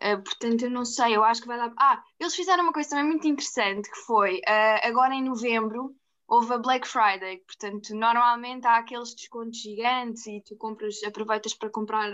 Ah, 0.00 0.18
portanto, 0.18 0.62
eu 0.62 0.70
não 0.70 0.84
sei, 0.84 1.16
eu 1.16 1.24
acho 1.24 1.40
que 1.42 1.48
vai 1.48 1.58
dar. 1.58 1.72
Ah, 1.76 2.00
eles 2.20 2.36
fizeram 2.36 2.62
uma 2.62 2.72
coisa 2.72 2.90
também 2.90 3.06
muito 3.06 3.26
interessante 3.26 3.90
que 3.90 3.98
foi 4.06 4.40
ah, 4.46 4.86
agora 4.86 5.14
em 5.16 5.24
novembro 5.24 5.96
houve 6.28 6.52
a 6.52 6.58
Black 6.58 6.86
Friday. 6.86 7.38
Portanto, 7.38 7.94
normalmente 7.94 8.66
há 8.66 8.78
aqueles 8.78 9.14
descontos 9.14 9.60
gigantes 9.60 10.26
e 10.26 10.42
tu 10.42 10.56
compras, 10.56 11.02
aproveitas 11.04 11.54
para 11.54 11.70
comprar 11.70 12.12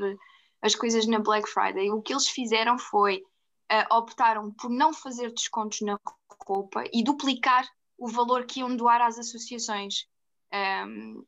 as 0.61 0.75
coisas 0.75 1.07
na 1.07 1.19
Black 1.19 1.49
Friday. 1.49 1.91
O 1.91 2.03
que 2.03 2.13
eles 2.13 2.29
fizeram 2.29 2.79
foi 2.79 3.23
ah, 3.69 3.97
optaram 3.97 4.51
por 4.53 4.71
não 4.71 4.93
fazer 4.93 5.33
descontos 5.33 5.81
na 5.81 5.99
roupa 6.47 6.85
e 6.93 7.03
duplicar 7.03 7.67
o 7.97 8.09
valor 8.09 8.45
que 8.45 8.61
iam 8.61 8.77
doar 8.77 9.01
às 9.01 9.19
associações. 9.19 10.07
Ahm, 10.53 11.23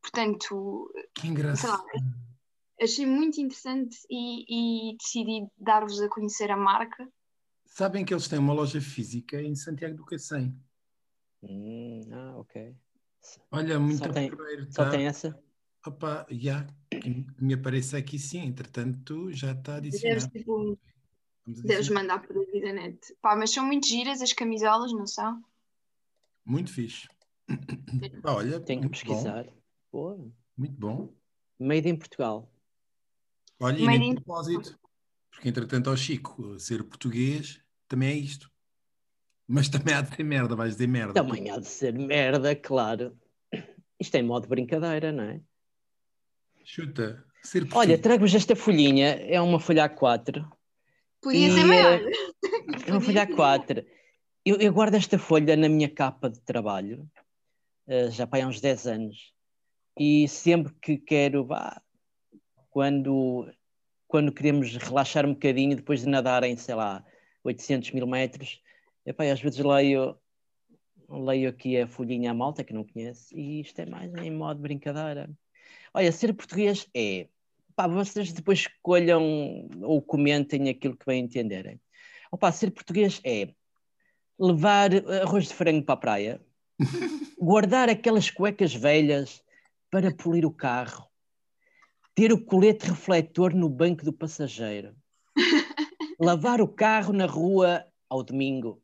portanto, 0.00 0.90
Que 1.14 1.28
engraçado. 1.28 1.84
achei 2.80 3.06
muito 3.06 3.40
interessante 3.40 3.96
e, 4.10 4.90
e 4.92 4.96
decidi 4.96 5.46
dar-vos 5.56 6.00
a 6.00 6.08
conhecer 6.08 6.50
a 6.50 6.56
marca. 6.56 7.08
Sabem 7.66 8.04
que 8.04 8.12
eles 8.12 8.28
têm 8.28 8.38
uma 8.38 8.52
loja 8.52 8.80
física 8.80 9.40
em 9.40 9.54
Santiago 9.54 9.96
do 9.96 10.04
Cacém. 10.04 10.56
Hum, 11.48 12.00
ah, 12.12 12.36
ok. 12.38 12.74
Olha, 13.50 13.78
muito 13.78 13.98
Só 13.98 14.08
tem- 14.08 14.30
porreiro, 14.30 14.66
Só 14.72 14.84
tá? 14.84 14.90
tem 14.90 15.06
essa? 15.06 15.38
Opa, 15.86 16.26
já, 16.30 16.66
que 16.90 17.26
me 17.40 17.54
aparece 17.54 17.96
aqui 17.96 18.18
sim, 18.18 18.40
entretanto 18.40 19.30
já 19.32 19.52
está 19.52 19.78
Deves, 19.78 19.96
adicionado. 20.02 20.32
tipo, 20.32 20.78
Vamos 21.44 21.60
deves 21.62 21.76
adicionar. 21.76 22.02
mandar 22.02 22.26
por 22.26 22.36
a 22.38 22.44
vida 22.50 22.72
net. 22.72 23.14
Pá, 23.20 23.36
mas 23.36 23.50
são 23.50 23.66
muito 23.66 23.86
giras 23.86 24.22
as 24.22 24.32
camisolas, 24.32 24.92
não 24.92 25.06
são? 25.06 25.44
Muito 26.44 26.72
fixe. 26.72 27.06
Pá, 28.22 28.32
olha, 28.32 28.60
Tenho 28.60 28.80
que 28.82 28.86
bom, 28.86 28.90
pesquisar. 28.92 29.46
Boa. 29.92 30.32
muito 30.56 30.74
bom. 30.78 31.14
Made 31.58 31.88
in 31.88 31.96
Portugal. 31.96 32.50
Olha, 33.60 33.78
e 33.78 33.84
Made 33.84 33.98
nem 33.98 34.10
in- 34.12 34.14
propósito, 34.14 34.78
porque 35.30 35.48
entretanto 35.50 35.90
ao 35.90 35.96
Chico 35.96 36.58
ser 36.58 36.82
português 36.84 37.60
também 37.88 38.08
é 38.10 38.14
isto. 38.16 38.50
Mas 39.46 39.68
também 39.68 39.94
há 39.94 40.00
de 40.00 40.14
ser 40.14 40.22
merda, 40.22 40.56
vais 40.56 40.72
dizer 40.72 40.86
merda. 40.86 41.14
Também 41.14 41.50
há 41.50 41.58
de 41.58 41.68
ser 41.68 41.92
merda, 41.92 42.56
claro. 42.56 43.16
Isto 44.00 44.16
é 44.16 44.22
modo 44.22 44.48
brincadeira, 44.48 45.12
não 45.12 45.24
é? 45.24 45.40
Chuta, 46.64 47.24
ser 47.42 47.66
Olha, 47.72 47.98
trago-vos 47.98 48.34
esta 48.34 48.56
folhinha. 48.56 49.08
É 49.28 49.40
uma 49.40 49.60
folha 49.60 49.88
A4. 49.88 50.48
Podia 51.20 51.48
E, 51.48 51.50
ser 51.50 51.64
maior. 51.64 52.00
É 52.86 52.90
uma 52.90 53.00
folha 53.00 53.26
A4. 53.26 53.84
Eu, 54.44 54.56
eu 54.56 54.72
guardo 54.72 54.94
esta 54.94 55.18
folha 55.18 55.56
na 55.56 55.68
minha 55.68 55.88
capa 55.88 56.28
de 56.28 56.40
trabalho, 56.40 57.08
eh, 57.86 58.10
já 58.10 58.26
para 58.26 58.44
há 58.44 58.48
uns 58.48 58.60
10 58.60 58.86
anos. 58.86 59.32
E 59.98 60.26
sempre 60.28 60.74
que 60.82 60.96
quero, 60.98 61.44
vá, 61.44 61.80
quando, 62.70 63.48
quando 64.08 64.32
queremos 64.32 64.76
relaxar 64.76 65.24
um 65.24 65.32
bocadinho, 65.34 65.76
depois 65.76 66.00
de 66.00 66.08
nadar 66.08 66.42
em, 66.44 66.56
sei 66.56 66.74
lá, 66.74 67.04
800 67.44 67.92
mil 67.92 68.06
metros, 68.06 68.60
epá, 69.04 69.24
às 69.24 69.40
vezes 69.40 69.58
leio, 69.58 70.16
leio 71.08 71.48
aqui 71.48 71.78
a 71.78 71.86
folhinha 71.86 72.30
à 72.30 72.34
malta, 72.34 72.64
que 72.64 72.72
não 72.72 72.84
conhece, 72.84 73.34
e 73.34 73.60
isto 73.60 73.78
é 73.80 73.86
mais 73.86 74.12
em 74.14 74.30
modo 74.30 74.60
brincadeira. 74.60 75.30
Olha, 75.92 76.10
ser 76.12 76.34
português 76.34 76.88
é. 76.94 77.28
Pá, 77.76 77.86
vocês 77.86 78.32
depois 78.32 78.60
escolham 78.60 79.68
ou 79.82 80.00
comentem 80.00 80.68
aquilo 80.68 80.96
que 80.96 81.06
bem 81.06 81.24
entenderem. 81.24 81.80
Opa, 82.30 82.50
ser 82.52 82.70
português 82.70 83.20
é 83.24 83.48
levar 84.38 84.90
arroz 85.22 85.48
de 85.48 85.54
frango 85.54 85.84
para 85.84 85.94
a 85.94 85.98
praia, 85.98 86.40
guardar 87.38 87.88
aquelas 87.88 88.30
cuecas 88.30 88.74
velhas 88.74 89.42
para 89.90 90.12
polir 90.12 90.44
o 90.44 90.50
carro, 90.50 91.08
ter 92.14 92.32
o 92.32 92.44
colete 92.44 92.88
refletor 92.88 93.54
no 93.54 93.68
banco 93.68 94.04
do 94.04 94.12
passageiro, 94.12 94.94
lavar 96.18 96.60
o 96.60 96.68
carro 96.68 97.12
na 97.12 97.26
rua 97.26 97.86
ao 98.08 98.22
domingo, 98.22 98.82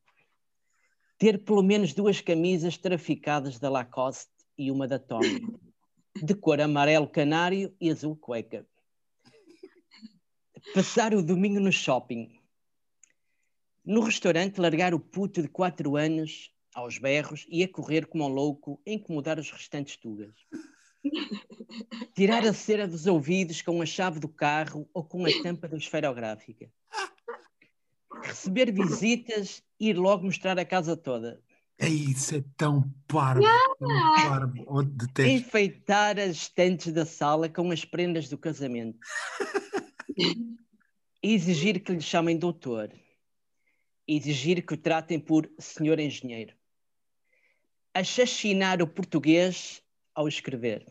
ter 1.21 1.45
pelo 1.45 1.63
menos 1.63 1.93
duas 1.93 2.23
camisas 2.23 2.79
traficadas 2.79 3.59
da 3.59 3.69
Lacoste 3.69 4.33
e 4.57 4.71
uma 4.71 4.89
da 4.89 4.99
Tommy, 4.99 5.43
de 6.17 6.35
cor 6.35 6.59
amarelo 6.63 7.07
canário 7.07 7.77
e 7.79 7.91
azul 7.91 8.17
cueca. 8.17 8.67
Passar 10.73 11.13
o 11.13 11.23
domingo 11.23 11.61
no 11.61 11.71
shopping. 11.71 12.41
No 13.85 14.01
restaurante, 14.01 14.59
largar 14.59 14.95
o 14.95 14.99
puto 14.99 15.43
de 15.43 15.49
4 15.49 15.95
anos 15.95 16.51
aos 16.75 16.97
berros 16.97 17.47
e 17.51 17.63
a 17.63 17.69
correr 17.69 18.07
como 18.07 18.25
um 18.25 18.29
louco, 18.29 18.81
a 18.87 18.91
incomodar 18.91 19.39
os 19.39 19.51
restantes 19.51 19.99
tugas. 19.99 20.35
Tirar 22.15 22.47
a 22.47 22.55
cera 22.55 22.89
dos 22.89 23.07
ouvidos 23.07 23.61
com 23.61 23.83
a 23.83 23.87
chave 23.87 24.21
do 24.21 24.29
carro 24.29 24.89
ou 24.95 25.05
com 25.05 25.27
a 25.27 25.43
tampa 25.43 25.69
da 25.69 25.77
esferográfica. 25.77 26.71
Receber 28.23 28.73
visitas 28.73 29.63
e 29.79 29.89
ir 29.91 29.95
logo 29.97 30.25
mostrar 30.25 30.59
a 30.59 30.65
casa 30.65 30.97
toda. 30.97 31.41
É 31.79 31.89
isso, 31.89 32.37
é 32.37 32.45
tão 32.57 32.83
parvo, 33.09 33.43
tão 33.79 33.89
parvo. 34.17 34.65
Oh, 34.67 34.83
detesto. 34.83 35.31
Enfeitar 35.31 36.19
as 36.19 36.37
estantes 36.37 36.93
da 36.93 37.07
sala 37.07 37.49
com 37.49 37.71
as 37.71 37.85
prendas 37.85 38.29
do 38.29 38.37
casamento. 38.37 38.99
Exigir 41.23 41.83
que 41.83 41.93
lhe 41.93 42.01
chamem 42.01 42.37
doutor. 42.37 42.91
Exigir 44.07 44.65
que 44.67 44.75
o 44.75 44.77
tratem 44.77 45.19
por 45.19 45.51
senhor 45.59 45.99
engenheiro. 45.99 46.55
Assassinar 47.95 48.83
o 48.83 48.87
português 48.87 49.83
ao 50.15 50.29
escrever. 50.29 50.87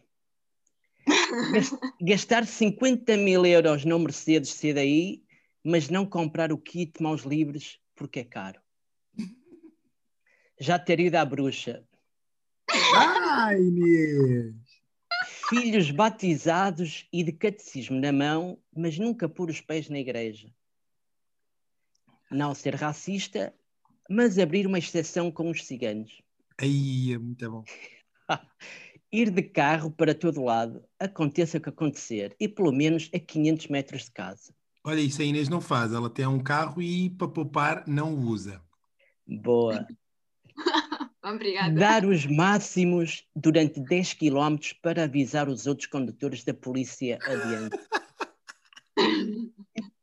Gas- 1.54 1.78
Gastar 2.02 2.46
50 2.48 3.16
mil 3.18 3.46
euros 3.46 3.86
no 3.86 4.00
Mercedes 4.00 4.54
CDI, 4.54 5.24
mas 5.64 5.90
não 5.90 6.06
comprar 6.06 6.52
o 6.52 6.58
kit 6.58 7.02
mãos 7.02 7.24
livres 7.24 7.80
porque 7.96 8.20
é 8.20 8.24
caro. 8.24 8.62
Já 10.60 10.78
ter 10.78 11.00
ido 11.00 11.16
à 11.16 11.26
bruxa. 11.26 11.84
Ai, 12.96 13.62
Inês! 13.62 14.70
filhos 15.50 15.90
batizados 15.90 17.08
e 17.12 17.24
de 17.24 17.32
catecismo 17.32 18.00
na 18.00 18.12
mão, 18.12 18.60
mas 18.76 19.00
nunca 19.00 19.28
pôr 19.28 19.50
os 19.50 19.60
pés 19.60 19.90
na 19.90 19.98
igreja. 19.98 20.54
Não 22.30 22.54
ser 22.54 22.76
racista, 22.76 23.52
mas 24.08 24.38
abrir 24.38 24.68
uma 24.68 24.78
exceção 24.78 25.32
com 25.32 25.50
os 25.50 25.66
ciganos. 25.66 26.22
Aí, 26.60 27.14
é 27.14 27.18
muito 27.18 27.50
bom. 27.50 27.64
Ir 29.12 29.32
de 29.32 29.42
carro 29.42 29.90
para 29.90 30.14
todo 30.14 30.44
lado, 30.44 30.86
aconteça 31.00 31.58
o 31.58 31.62
que 31.62 31.70
acontecer, 31.70 32.36
e 32.40 32.48
pelo 32.48 32.72
menos 32.72 33.10
a 33.12 33.18
500 33.18 33.68
metros 33.68 34.04
de 34.04 34.12
casa. 34.12 34.54
Olha, 34.90 35.02
isso 35.02 35.22
a 35.22 35.26
Inês 35.26 35.48
não 35.48 35.62
faz. 35.62 35.94
Ela 35.94 36.10
tem 36.10 36.26
um 36.26 36.42
carro 36.42 36.82
e 36.82 37.12
para 37.12 37.28
poupar 37.28 37.88
não 37.88 38.16
o 38.16 38.22
usa. 38.22 38.60
Boa. 39.28 39.86
Obrigada. 41.24 41.80
Dar 41.80 42.06
os 42.06 42.26
máximos 42.26 43.24
durante 43.36 43.80
10 43.80 44.14
km 44.16 44.58
para 44.82 45.04
avisar 45.04 45.48
os 45.48 45.68
outros 45.68 45.86
condutores 45.88 46.44
da 46.44 46.56
polícia 46.56 47.20
adiante. 47.22 47.78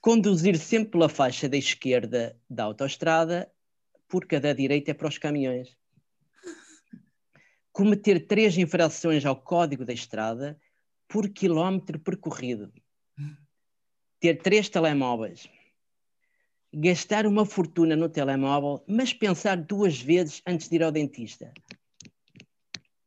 Conduzir 0.00 0.58
sempre 0.58 0.90
pela 0.90 1.08
faixa 1.08 1.48
da 1.48 1.56
esquerda 1.56 2.36
da 2.50 2.64
autoestrada, 2.64 3.48
porque 4.08 4.34
a 4.34 4.40
da 4.40 4.52
direita 4.52 4.90
é 4.90 4.94
para 4.94 5.06
os 5.06 5.18
caminhões. 5.18 5.76
Cometer 7.70 8.26
três 8.26 8.58
infrações 8.58 9.24
ao 9.24 9.36
código 9.36 9.84
da 9.84 9.92
estrada 9.92 10.60
por 11.06 11.28
quilómetro 11.28 12.00
percorrido. 12.00 12.72
Ter 14.20 14.36
três 14.36 14.68
telemóveis. 14.68 15.48
Gastar 16.72 17.26
uma 17.26 17.46
fortuna 17.46 17.96
no 17.96 18.06
telemóvel, 18.06 18.84
mas 18.86 19.14
pensar 19.14 19.56
duas 19.56 19.98
vezes 19.98 20.42
antes 20.46 20.68
de 20.68 20.76
ir 20.76 20.82
ao 20.82 20.92
dentista. 20.92 21.52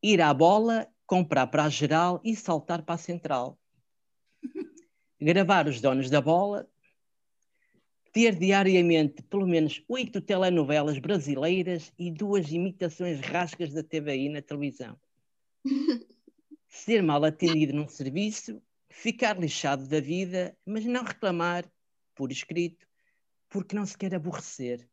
Ir 0.01 0.20
à 0.22 0.34
bola, 0.34 0.88
comprar 1.05 1.46
para 1.48 1.65
a 1.65 1.70
geral 1.70 2.20
e 2.24 2.36
saltar 2.36 2.82
para 2.82 2.96
a 2.96 2.98
central. 2.98 3.60
Gravar 5.22 5.67
os 5.67 5.79
donos 5.79 6.10
da 6.10 6.20
bola. 6.20 6.67
Ter 8.12 8.36
diariamente 8.36 9.22
pelo 9.24 9.46
menos 9.46 9.84
oito 9.88 10.20
telenovelas 10.20 10.98
brasileiras 10.98 11.93
e 11.98 12.10
duas 12.12 12.51
imitações 12.51 13.20
rascas 13.22 13.72
da 13.72 13.84
TVI 13.84 14.29
na 14.29 14.41
televisão. 14.41 15.00
Ser 16.67 17.03
mal 17.03 17.24
atendido 17.24 17.74
num 17.74 17.88
serviço, 17.88 18.60
ficar 18.93 19.39
lixado 19.39 19.88
da 19.88 20.00
vida, 20.00 20.55
mas 20.63 20.85
não 20.85 21.03
reclamar 21.03 21.65
por 22.13 22.31
escrito 22.31 22.88
porque 23.50 23.75
não 23.75 23.85
se 23.85 23.97
quer 23.97 24.13
aborrecer. 24.13 24.88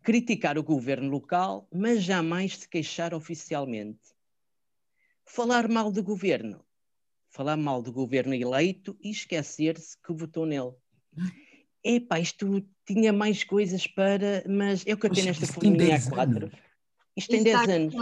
Criticar 0.00 0.56
o 0.56 0.62
governo 0.62 1.10
local, 1.10 1.68
mas 1.72 2.02
jamais 2.02 2.56
se 2.56 2.68
queixar 2.68 3.12
oficialmente. 3.14 4.14
Falar 5.24 5.68
mal 5.68 5.90
do 5.90 6.02
governo. 6.02 6.64
Falar 7.28 7.56
mal 7.56 7.82
do 7.82 7.92
governo 7.92 8.32
eleito 8.32 8.96
e 9.02 9.10
esquecer-se 9.10 9.98
que 10.00 10.12
votou 10.12 10.46
nele. 10.46 10.72
Epá, 11.82 12.20
isto 12.20 12.64
tinha 12.86 13.12
mais 13.12 13.42
coisas 13.42 13.86
para. 13.88 14.44
Mas 14.48 14.84
eu 14.86 14.96
que 14.96 15.10
tenho 15.10 15.26
nesta 15.26 15.46
folhinha 15.46 15.96
a 15.96 16.10
4. 16.10 16.50
Isto 17.16 17.30
tem 17.30 17.42
10 17.42 17.68
anos. 17.68 17.94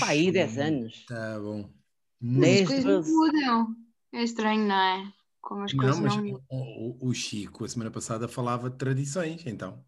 Pá, 0.00 0.08
aí 0.08 0.32
10 0.32 0.58
anos. 0.58 1.06
Tá 1.06 1.38
bom. 1.38 1.77
10, 2.20 2.62
As 2.62 2.68
coisas 2.68 2.84
12. 3.06 3.12
mudam. 3.12 3.76
É 4.12 4.22
estranho, 4.22 4.66
não 4.66 4.74
é? 4.74 5.12
Como 5.40 5.62
as 5.62 5.72
coisas 5.72 5.96
Não, 5.96 6.02
mas 6.04 6.16
não 6.16 6.24
mudam. 6.24 6.44
o, 6.50 7.08
o- 7.08 7.14
Chico, 7.14 7.64
a 7.64 7.68
semana 7.68 7.90
passada, 7.90 8.26
falava 8.28 8.70
de 8.70 8.76
tradições, 8.76 9.46
então. 9.46 9.84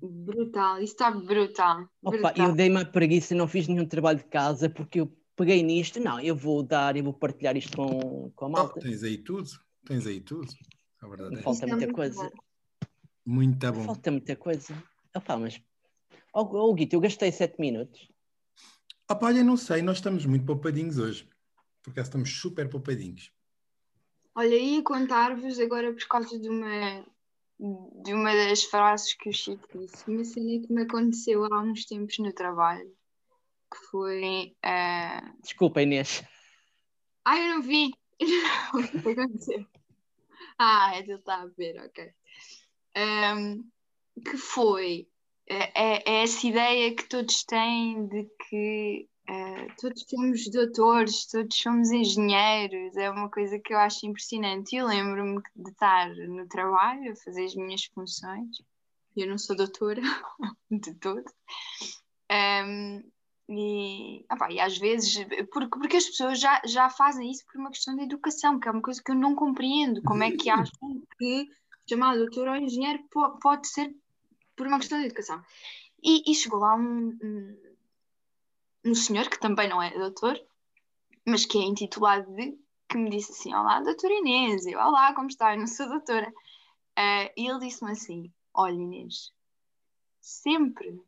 Brutal, 0.00 0.76
isso 0.80 0.92
está 0.92 1.10
brutal. 1.10 1.88
Opa, 2.02 2.16
brutal. 2.16 2.48
eu 2.48 2.54
dei-me 2.54 2.80
a 2.80 2.84
preguiça, 2.84 3.34
não 3.34 3.48
fiz 3.48 3.66
nenhum 3.66 3.86
trabalho 3.86 4.18
de 4.18 4.24
casa 4.24 4.70
porque 4.70 5.00
eu 5.00 5.12
peguei 5.36 5.62
nisto. 5.62 5.98
Não, 6.00 6.20
eu 6.20 6.36
vou 6.36 6.62
dar, 6.62 6.96
eu 6.96 7.02
vou 7.04 7.12
partilhar 7.12 7.56
isto 7.56 7.76
com, 7.76 8.30
com 8.34 8.44
a 8.44 8.48
Oh, 8.48 8.52
malta. 8.52 8.80
tens 8.80 9.02
aí 9.02 9.18
tudo. 9.18 9.48
Tens 9.84 10.06
aí 10.06 10.20
tudo. 10.20 10.46
A 11.00 11.08
verdade 11.08 11.36
é. 11.36 11.42
falta 11.42 11.64
é 11.64 11.68
muita 11.68 11.92
coisa. 11.92 12.32
Muito 13.26 13.72
bom. 13.72 13.84
Falta 13.84 14.10
muita 14.10 14.36
coisa. 14.36 14.84
Opa, 15.14 15.36
mas. 15.36 15.60
Oh, 16.32 16.42
oh, 16.42 16.74
Guito, 16.74 16.94
eu 16.96 17.00
gastei 17.00 17.30
7 17.32 17.58
minutos. 17.60 18.08
Opa, 19.10 19.26
olha, 19.26 19.44
não 19.44 19.56
sei, 19.56 19.82
nós 19.82 19.98
estamos 19.98 20.24
muito 20.24 20.46
poupadinhos 20.46 20.98
hoje. 20.98 21.28
Porque 21.82 22.00
estamos 22.00 22.40
super 22.40 22.68
poupadinhos. 22.70 23.30
Olha, 24.34 24.56
ia 24.56 24.82
contar-vos 24.82 25.60
agora 25.60 25.92
por 25.92 26.08
causa 26.08 26.38
de 26.38 26.48
uma, 26.48 27.06
de 28.02 28.14
uma 28.14 28.34
das 28.34 28.64
frases 28.64 29.14
que 29.14 29.28
o 29.28 29.32
Chico 29.32 29.68
disse, 29.78 30.10
uma 30.10 30.24
cena 30.24 30.66
que 30.66 30.72
me 30.72 30.82
aconteceu 30.82 31.44
há 31.44 31.60
uns 31.60 31.84
tempos 31.84 32.18
no 32.18 32.32
trabalho, 32.32 32.90
que 33.70 33.78
foi. 33.90 34.56
ah, 34.62 35.34
Desculpa, 35.42 35.82
Inês. 35.82 36.24
Ah, 37.24 37.38
eu 37.38 37.56
não 37.56 37.62
vi! 37.62 37.92
O 38.72 39.02
que 39.02 39.10
aconteceu? 39.10 39.66
Ah, 40.58 40.98
ele 40.98 41.12
está 41.14 41.42
a 41.42 41.46
ver, 41.46 41.78
ok. 41.84 42.10
Ahm, 42.96 43.64
que 44.24 44.36
foi 44.36 45.08
é, 45.46 45.82
é- 45.96 46.02
é 46.06 46.22
essa 46.22 46.46
ideia 46.46 46.94
que 46.94 47.04
todos 47.08 47.44
têm 47.44 48.06
de 48.08 48.26
que 48.48 49.08
ah, 49.28 49.66
todos 49.80 50.04
somos 50.08 50.50
doutores, 50.50 51.26
todos 51.26 51.56
somos 51.56 51.90
engenheiros, 51.90 52.94
é 52.96 53.10
uma 53.10 53.30
coisa 53.30 53.58
que 53.58 53.72
eu 53.72 53.78
acho 53.78 54.06
impressionante. 54.06 54.76
Eu 54.76 54.86
lembro-me 54.86 55.40
de 55.56 55.70
estar 55.70 56.14
no 56.14 56.46
trabalho 56.46 57.12
a 57.12 57.16
fazer 57.16 57.44
as 57.44 57.54
minhas 57.54 57.84
funções, 57.86 58.58
eu 59.16 59.26
não 59.26 59.38
sou 59.38 59.56
doutora 59.56 60.02
de 60.70 60.94
todo. 60.94 61.24
Ahm, 62.30 63.02
e, 63.48 64.24
ah 64.28 64.36
pá, 64.36 64.50
e 64.50 64.58
às 64.58 64.78
vezes, 64.78 65.14
porque, 65.52 65.78
porque 65.78 65.96
as 65.98 66.06
pessoas 66.06 66.40
já, 66.40 66.60
já 66.66 66.88
fazem 66.88 67.30
isso 67.30 67.44
por 67.46 67.60
uma 67.60 67.70
questão 67.70 67.94
de 67.94 68.02
educação, 68.04 68.58
que 68.58 68.68
é 68.68 68.70
uma 68.70 68.80
coisa 68.82 69.02
que 69.02 69.10
eu 69.10 69.14
não 69.16 69.34
compreendo. 69.34 70.02
Como 70.02 70.22
é 70.22 70.30
que 70.30 70.48
acham 70.48 71.02
que 71.18 71.46
chamar 71.88 72.16
doutor 72.16 72.48
ou 72.48 72.56
engenheiro 72.56 73.02
po- 73.10 73.38
pode 73.40 73.68
ser 73.68 73.94
por 74.56 74.66
uma 74.66 74.78
questão 74.78 74.98
de 74.98 75.06
educação? 75.06 75.42
E, 76.02 76.30
e 76.30 76.34
chegou 76.34 76.60
lá 76.60 76.74
um, 76.74 77.18
um, 77.22 77.56
um 78.84 78.94
senhor 78.94 79.28
que 79.28 79.40
também 79.40 79.68
não 79.68 79.82
é 79.82 79.90
doutor, 79.90 80.40
mas 81.26 81.46
que 81.46 81.58
é 81.58 81.62
intitulado 81.62 82.30
de, 82.34 82.58
que 82.88 82.98
me 82.98 83.10
disse 83.10 83.32
assim: 83.32 83.54
Olá, 83.54 83.80
doutora 83.80 84.14
Inês, 84.14 84.66
eu, 84.66 84.78
olá, 84.78 85.14
como 85.14 85.28
está? 85.28 85.54
Eu 85.54 85.60
não 85.60 85.66
sou 85.66 85.88
doutora. 85.88 86.32
Ah, 86.96 87.30
e 87.36 87.48
ele 87.48 87.60
disse-me 87.60 87.90
assim: 87.90 88.32
Olha, 88.52 88.74
Inês, 88.74 89.32
sempre 90.20 91.02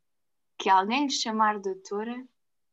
que 0.58 0.70
alguém 0.70 1.04
lhe 1.04 1.12
chamar 1.12 1.60
doutora, 1.60 2.26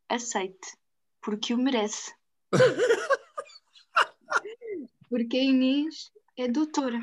aceite, 0.09 0.77
porque 1.21 1.53
o 1.53 1.57
merece. 1.57 2.15
porque 5.09 5.37
a 5.37 5.43
Inês 5.43 6.11
é 6.37 6.47
doutora. 6.47 6.99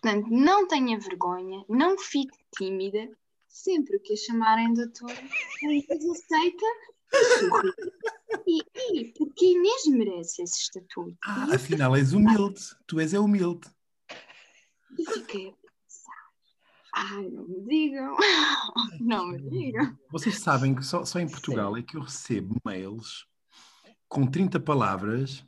Portanto, 0.00 0.28
não 0.30 0.66
tenha 0.68 0.98
vergonha, 0.98 1.64
não 1.68 1.98
fique 1.98 2.36
tímida. 2.56 3.08
Sempre 3.48 3.98
que 4.00 4.12
a 4.12 4.16
chamarem 4.16 4.74
doutora, 4.74 5.14
aceita 6.12 6.66
e. 8.46 8.62
E, 8.92 9.12
porque 9.16 9.46
Inês 9.46 9.86
merece 9.86 10.42
esse 10.42 10.60
estatuto. 10.62 11.16
Ah, 11.24 11.54
afinal 11.54 11.96
és 11.96 12.12
humilde. 12.12 12.60
Tu 12.86 13.00
és 13.00 13.14
é 13.14 13.18
humilde. 13.18 13.68
E 14.98 15.04
fiquei 15.04 15.48
a 15.48 15.52
pensar: 15.52 16.30
ai, 16.94 17.28
não 17.30 17.48
me 17.48 17.60
digam, 17.62 18.16
não 19.00 19.26
me 19.28 19.40
digam. 19.40 19.98
Vocês 20.10 20.38
sabem 20.38 20.74
que 20.74 20.84
só, 20.84 21.04
só 21.04 21.18
em 21.18 21.28
Portugal 21.28 21.76
é 21.76 21.82
que 21.82 21.96
eu 21.96 22.02
recebo 22.02 22.56
mails 22.64 23.26
com 24.08 24.26
30 24.26 24.60
palavras 24.60 25.44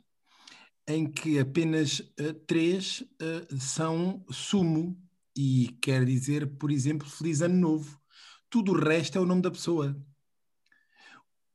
em 0.89 1.09
que 1.09 1.37
apenas 1.39 2.01
eh, 2.17 2.33
três 2.47 3.03
eh, 3.21 3.47
são 3.59 4.25
sumo 4.31 4.99
e 5.37 5.77
quer 5.81 6.03
dizer, 6.03 6.57
por 6.57 6.71
exemplo, 6.71 7.07
Feliz 7.07 7.41
Ano 7.41 7.55
Novo. 7.55 8.01
Tudo 8.49 8.71
o 8.71 8.79
resto 8.79 9.17
é 9.17 9.21
o 9.21 9.25
nome 9.25 9.43
da 9.43 9.51
pessoa. 9.51 9.95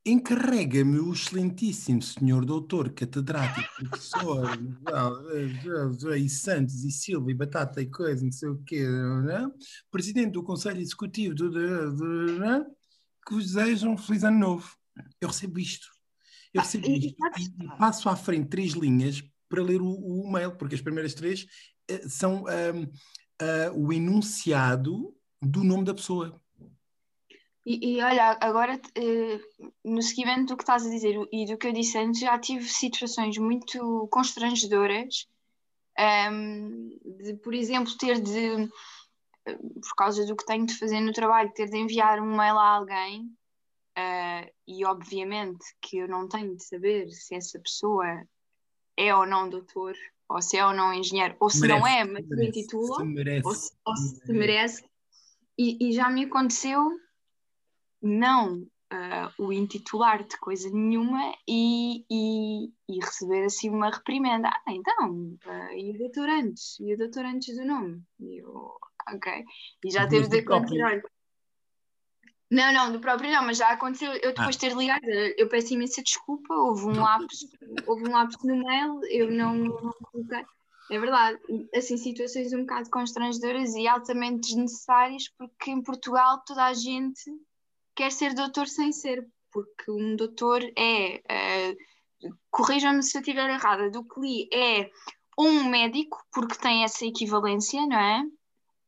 Encarrega-me 0.05 0.99
o 0.99 1.11
excelentíssimo 1.11 2.01
senhor 2.01 2.45
doutor, 2.45 2.91
catedrático, 2.93 3.67
professor, 3.89 4.47
ah, 4.93 5.11
eh, 6.13 6.17
e 6.19 6.29
Santos, 6.29 6.83
e 6.83 6.91
Silva, 6.91 7.31
e 7.31 7.33
Batata, 7.33 7.81
e 7.81 7.89
coisa, 7.89 8.23
não 8.23 8.31
sei 8.31 8.49
o 8.49 8.63
quê, 8.63 8.87
não 8.87 9.29
é? 9.29 9.51
presidente 9.91 10.31
do 10.33 10.43
Conselho 10.43 10.79
Executivo 10.79 11.35
do, 11.35 11.49
do- 11.49 11.95
do- 11.95 12.39
não 12.39 12.49
é? 12.53 12.65
que 13.27 13.33
vos 13.33 13.45
desejam 13.51 13.93
um 13.93 13.97
feliz 13.97 14.23
ano 14.23 14.39
novo. 14.39 14.77
Eu 15.19 15.27
recebo 15.27 15.59
isto. 15.59 15.94
Eu 16.55 16.61
Ah, 16.61 16.63
recebo 16.63 16.87
e- 16.87 17.13
e 17.37 17.77
passo 17.77 18.07
à 18.07 18.15
frente 18.15 18.47
três 18.47 18.71
linhas 18.71 19.21
para 19.49 19.61
ler 19.61 19.81
o, 19.81 19.89
o 19.89 20.31
mail, 20.31 20.55
porque 20.55 20.75
as 20.75 20.81
primeiras 20.81 21.13
três 21.13 21.45
eh, 21.89 22.07
são 22.07 22.47
ahm, 22.47 22.85
ah, 23.41 23.71
o 23.75 23.91
enunciado 23.91 25.13
do 25.41 25.63
nome 25.65 25.83
da 25.83 25.93
pessoa. 25.93 26.41
E, 27.65 27.95
e 27.97 28.01
olha, 28.01 28.37
agora 28.39 28.79
eh, 28.95 29.39
no 29.83 30.01
seguimento 30.01 30.53
do 30.53 30.57
que 30.57 30.63
estás 30.63 30.85
a 30.85 30.89
dizer 30.89 31.15
e 31.29 31.45
do 31.45 31.57
que 31.57 31.67
eu 31.67 31.73
disse 31.73 31.97
antes, 31.97 32.21
já 32.21 32.39
tive 32.39 32.63
situações 32.69 33.37
muito 33.37 34.07
constrangedoras, 34.09 35.27
ehm, 35.97 36.89
de, 37.21 37.33
por 37.43 37.53
exemplo, 37.53 37.91
ter 37.97 38.21
de, 38.21 38.69
eh, 39.45 39.57
por 39.57 39.95
causa 39.97 40.25
do 40.25 40.35
que 40.37 40.45
tenho 40.45 40.65
de 40.65 40.77
fazer 40.77 41.01
no 41.01 41.11
trabalho, 41.11 41.51
ter 41.53 41.69
de 41.69 41.77
enviar 41.77 42.21
um 42.21 42.37
mail 42.37 42.57
a 42.57 42.75
alguém, 42.77 43.29
eh, 43.95 44.51
e 44.67 44.85
obviamente 44.85 45.65
que 45.81 45.97
eu 45.97 46.07
não 46.07 46.27
tenho 46.27 46.55
de 46.55 46.63
saber 46.63 47.09
se 47.09 47.35
essa 47.35 47.59
pessoa 47.59 48.05
é 48.97 49.15
ou 49.15 49.25
não 49.25 49.49
doutor, 49.49 49.95
ou 50.29 50.41
se 50.41 50.57
é 50.57 50.65
ou 50.65 50.73
não 50.73 50.93
engenheiro, 50.93 51.35
ou 51.39 51.49
se 51.49 51.67
não 51.67 51.81
Merece, 51.81 51.97
é, 51.97 52.03
mas 52.05 52.23
se 52.23 52.29
merece, 52.29 52.59
intitula 52.59 53.05
merece. 53.05 53.47
ou 53.47 53.53
se, 53.53 53.71
ou 53.85 53.95
se 53.95 54.33
merece. 54.33 54.85
E, 55.57 55.89
e 55.89 55.93
já 55.93 56.09
me 56.09 56.25
aconteceu 56.25 56.99
não 58.01 58.67
ah, 58.91 59.31
o 59.39 59.51
intitular 59.51 60.23
de 60.23 60.37
coisa 60.37 60.69
nenhuma 60.69 61.33
e, 61.47 62.05
e, 62.09 62.71
e 62.87 62.99
receber 62.99 63.45
assim 63.45 63.69
uma 63.69 63.89
reprimenda. 63.89 64.49
Ah, 64.49 64.73
então, 64.73 65.37
ah, 65.45 65.73
e 65.73 65.91
o 65.91 65.97
doutor 65.97 66.29
antes? 66.29 66.79
E 66.79 66.93
o 66.93 66.97
doutor 66.97 67.25
antes 67.25 67.55
do 67.55 67.65
nome? 67.65 68.03
E 68.19 68.41
eu, 68.41 68.75
ok. 69.09 69.43
E 69.83 69.91
já 69.91 70.07
teve 70.07 70.27
de 70.27 70.45
olha, 70.47 71.03
Não, 72.55 72.71
não, 72.71 72.91
do 72.91 73.01
próprio 73.01 73.29
não, 73.29 73.43
mas 73.43 73.57
já 73.57 73.69
aconteceu 73.69 74.13
eu 74.13 74.33
depois 74.33 74.55
Ah. 74.55 74.59
ter 74.59 74.73
ligado. 74.73 75.03
Eu 75.37 75.49
peço 75.49 75.73
imensa 75.73 76.01
desculpa, 76.01 76.53
houve 76.53 76.85
um 76.85 77.01
lapso, 77.01 77.49
houve 77.85 78.07
um 78.07 78.11
lapso 78.11 78.47
no 78.47 78.55
mail, 78.55 79.01
eu 79.09 79.29
não, 79.29 79.53
não 79.55 79.93
coloquei. 80.11 80.45
É 80.89 80.99
verdade, 80.99 81.37
assim, 81.75 81.97
situações 81.97 82.53
um 82.53 82.61
bocado 82.61 82.89
constrangedoras 82.89 83.73
e 83.75 83.87
altamente 83.87 84.47
desnecessárias, 84.47 85.27
porque 85.37 85.71
em 85.71 85.81
Portugal 85.81 86.43
toda 86.45 86.63
a 86.63 86.73
gente 86.73 87.23
quer 87.93 88.11
ser 88.11 88.33
doutor 88.33 88.67
sem 88.67 88.91
ser, 88.91 89.27
porque 89.51 89.89
um 89.91 90.15
doutor 90.15 90.63
é, 90.77 91.21
eh, 91.27 91.75
corrijam-me 92.51 93.01
se 93.01 93.17
eu 93.17 93.21
estiver 93.21 93.49
errada, 93.49 93.89
do 93.89 94.03
que 94.03 94.19
li, 94.21 94.49
é 94.53 94.89
um 95.37 95.65
médico, 95.65 96.23
porque 96.31 96.55
tem 96.57 96.83
essa 96.83 97.05
equivalência, 97.05 97.85
não 97.85 97.97
é? 97.97 98.23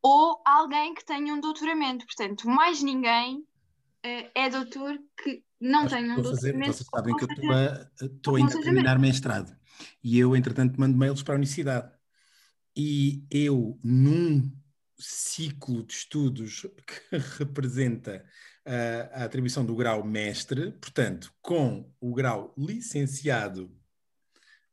Ou 0.01 0.39
alguém 0.45 0.93
que 0.93 1.03
tenha 1.03 1.34
um 1.34 1.39
doutoramento. 1.39 2.06
Portanto, 2.06 2.47
mais 2.47 2.82
ninguém 2.82 3.43
é 4.36 4.50
doutor 4.50 4.98
que 5.22 5.43
não 5.60 5.86
Acho 5.86 5.96
que 5.96 6.02
tenha 6.02 6.13
um 6.13 6.17
estou 6.17 6.32
a 6.32 6.36
fazer- 6.36 6.52
doutoramento. 6.54 6.74
vocês 6.78 6.89
sabem 6.93 7.15
que 7.15 7.24
eu 7.24 7.28
ou 7.28 7.34
estou, 8.02 8.36
a, 8.36 8.46
a 8.46 8.63
terminar 8.63 9.00
mestrado. 9.00 9.56
E 10.04 10.17
eu, 10.20 10.36
entretanto, 10.36 10.80
mando 10.80 10.98
mails 10.98 11.24
para 11.24 11.34
a 11.34 11.38
universidade. 11.38 11.91
E 12.76 13.26
eu, 13.32 13.80
num 13.84 14.52
ciclo 15.00 15.84
de 15.84 15.93
estudos 15.93 16.62
que 16.86 17.17
representa 17.39 18.24
ah, 18.65 19.22
a 19.22 19.24
atribuição 19.26 19.65
do 19.65 19.76
grau 19.76 20.04
mestre, 20.04 20.72
portanto, 20.74 21.34
com 21.41 21.91
o 22.00 22.13
grau 22.13 22.54
licenciado 22.58 23.76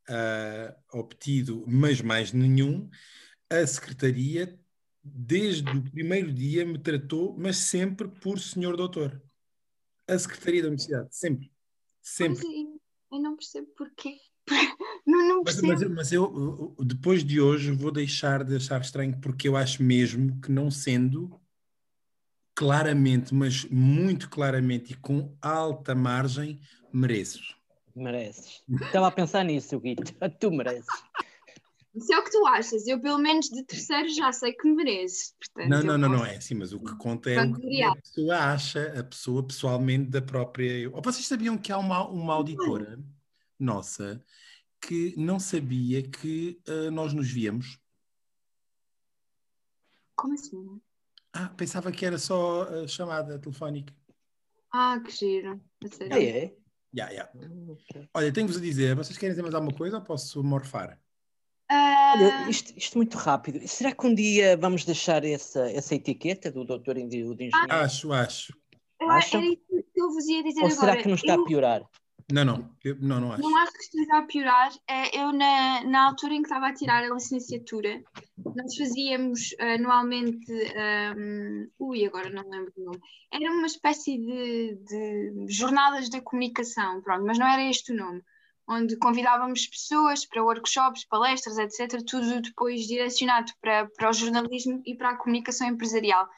ah, 0.08 0.74
obtido, 0.92 1.64
mas 1.66 2.00
mais 2.00 2.32
nenhum, 2.32 2.88
a 3.50 3.66
Secretaria 3.66 4.58
desde 5.04 5.70
o 5.70 5.82
primeiro 5.82 6.32
dia 6.32 6.64
me 6.64 6.78
tratou, 6.78 7.36
mas 7.38 7.58
sempre 7.58 8.08
por 8.08 8.38
senhor 8.40 8.76
doutor. 8.76 9.22
A 10.08 10.18
Secretaria 10.18 10.62
da 10.62 10.68
Universidade, 10.68 11.08
sempre. 11.10 11.52
Sempre. 12.02 12.42
Mas 12.46 12.54
eu, 12.54 12.80
eu 13.12 13.22
não 13.22 13.36
percebo 13.36 13.68
porquê. 13.76 14.16
não, 15.06 15.28
não 15.28 15.42
Mas, 15.44 15.60
percebo. 15.60 15.68
mas, 15.68 15.96
mas 15.96 16.12
eu, 16.12 16.74
depois 16.80 17.24
de 17.24 17.40
hoje, 17.40 17.70
vou 17.72 17.90
deixar 17.90 18.44
de 18.44 18.56
achar 18.56 18.80
estranho, 18.80 19.18
porque 19.20 19.48
eu 19.48 19.56
acho 19.56 19.82
mesmo 19.82 20.40
que, 20.40 20.50
não 20.50 20.70
sendo 20.70 21.40
claramente, 22.54 23.34
mas 23.34 23.64
muito 23.64 24.30
claramente 24.30 24.92
e 24.92 24.96
com 24.96 25.36
alta 25.40 25.94
margem, 25.94 26.60
mereço. 26.92 27.56
Mereces. 27.94 28.62
Estava 28.82 29.08
a 29.08 29.10
pensar 29.10 29.44
nisso, 29.44 29.78
Guito. 29.80 30.02
Tu 30.40 30.50
mereces. 30.50 30.86
Isso 31.94 32.12
é 32.12 32.18
o 32.18 32.24
que 32.24 32.30
tu 32.30 32.44
achas. 32.46 32.86
Eu, 32.86 33.00
pelo 33.00 33.18
menos 33.18 33.46
de 33.48 33.64
terceiro, 33.64 34.08
já 34.08 34.32
sei 34.32 34.52
que 34.52 34.68
mereces. 34.68 35.34
Portanto, 35.38 35.68
Não, 35.70 35.82
não, 35.82 35.98
não, 35.98 36.08
não 36.08 36.18
posso- 36.20 36.30
é 36.32 36.36
assim, 36.36 36.54
mas 36.54 36.72
o 36.72 36.80
que 36.80 36.96
conta 36.96 37.30
é 37.30 37.40
o 37.42 37.54
que 37.54 37.82
a 37.82 37.94
pessoa 37.96 38.36
acha, 38.36 39.00
a 39.00 39.04
pessoa 39.04 39.46
pessoalmente 39.46 40.10
da 40.10 40.20
própria. 40.20 40.90
Ou 40.90 41.00
vocês 41.00 41.26
sabiam 41.26 41.56
que 41.56 41.70
há 41.72 41.78
uma, 41.78 42.06
uma 42.08 42.34
auditora 42.34 42.98
nossa 43.58 44.22
que 44.80 45.14
não 45.16 45.38
sabia 45.38 46.02
que 46.02 46.60
ah, 46.66 46.90
nós 46.90 47.12
nos 47.14 47.30
víamos? 47.30 47.78
Como 50.16 50.34
assim? 50.34 50.80
Ah, 51.32 51.48
pensava 51.48 51.90
que 51.90 52.04
era 52.04 52.18
só 52.18 52.62
a 52.62 52.86
chamada 52.88 53.38
telefónica. 53.38 53.94
Ah, 54.72 55.00
que 55.00 55.10
giro. 55.10 55.60
Ah, 56.10 56.20
é? 56.20 56.56
Ya, 56.92 57.10
ya. 57.10 57.30
Ok. 57.68 58.08
Olha, 58.14 58.32
tenho-vos 58.32 58.56
a 58.56 58.60
dizer, 58.60 58.94
vocês 58.94 59.16
querem 59.18 59.32
dizer 59.32 59.42
mais 59.42 59.54
alguma 59.54 59.76
coisa 59.76 59.96
ou 59.98 60.02
posso 60.04 60.42
morfar? 60.44 61.00
Ah, 61.74 62.12
Olha, 62.14 62.50
isto, 62.50 62.72
isto 62.76 62.96
muito 62.96 63.16
rápido. 63.18 63.66
Será 63.66 63.92
que 63.92 64.06
um 64.06 64.14
dia 64.14 64.56
vamos 64.56 64.84
deixar 64.84 65.24
essa, 65.24 65.68
essa 65.70 65.94
etiqueta 65.94 66.50
do 66.50 66.64
doutor 66.64 66.96
em 66.96 67.08
de 67.34 67.46
engenheiro? 67.46 67.74
Acho, 67.74 68.12
acho. 68.12 68.56
acham? 69.00 69.40
era 69.42 69.50
isso 69.52 69.84
que 69.92 70.00
eu 70.00 70.10
vos 70.10 70.26
ia 70.26 70.42
dizer 70.42 70.60
Ou 70.60 70.66
agora. 70.66 70.80
será 70.80 70.96
que 70.96 71.08
não 71.08 71.14
está 71.16 71.34
eu 71.34 71.40
a 71.40 71.44
piorar? 71.44 71.82
Não, 72.32 72.44
não, 72.44 72.70
eu- 72.84 72.96
não, 73.00 73.20
não 73.20 73.32
acho. 73.32 73.42
não 73.42 73.56
acho 73.58 73.72
que 73.72 73.82
esteja 73.82 74.16
a 74.18 74.22
piorar. 74.22 74.72
É, 74.88 75.18
Eu, 75.20 75.32
na, 75.32 75.82
na 75.84 76.06
altura 76.06 76.34
em 76.34 76.42
que 76.42 76.48
estava 76.48 76.68
a 76.68 76.74
tirar 76.74 77.02
a 77.04 77.12
licenciatura, 77.14 78.02
nós 78.38 78.76
fazíamos 78.76 79.54
anualmente. 79.58 80.50
ahm, 80.76 81.66
ui, 81.78 82.04
agora 82.06 82.30
não 82.30 82.48
lembro 82.48 82.72
o 82.76 82.84
nome. 82.84 83.00
Era 83.32 83.50
uma 83.50 83.66
espécie 83.66 84.16
de, 84.18 84.76
de 84.76 85.46
jornadas 85.52 86.08
da 86.08 86.20
comunicação, 86.20 87.02
pronto, 87.02 87.24
mas 87.26 87.38
não 87.38 87.46
era 87.46 87.68
este 87.68 87.92
o 87.92 87.96
nome. 87.96 88.22
Onde 88.66 88.96
convidávamos 88.96 89.66
pessoas 89.66 90.24
para 90.24 90.42
workshops, 90.42 91.04
palestras, 91.04 91.58
etc., 91.58 92.02
tudo 92.02 92.40
depois 92.40 92.86
direcionado 92.86 93.52
para, 93.60 93.86
para 93.96 94.10
o 94.10 94.12
jornalismo 94.12 94.82
e 94.86 94.94
para 94.94 95.10
a 95.10 95.16
comunicação 95.16 95.68
empresarial. 95.68 96.28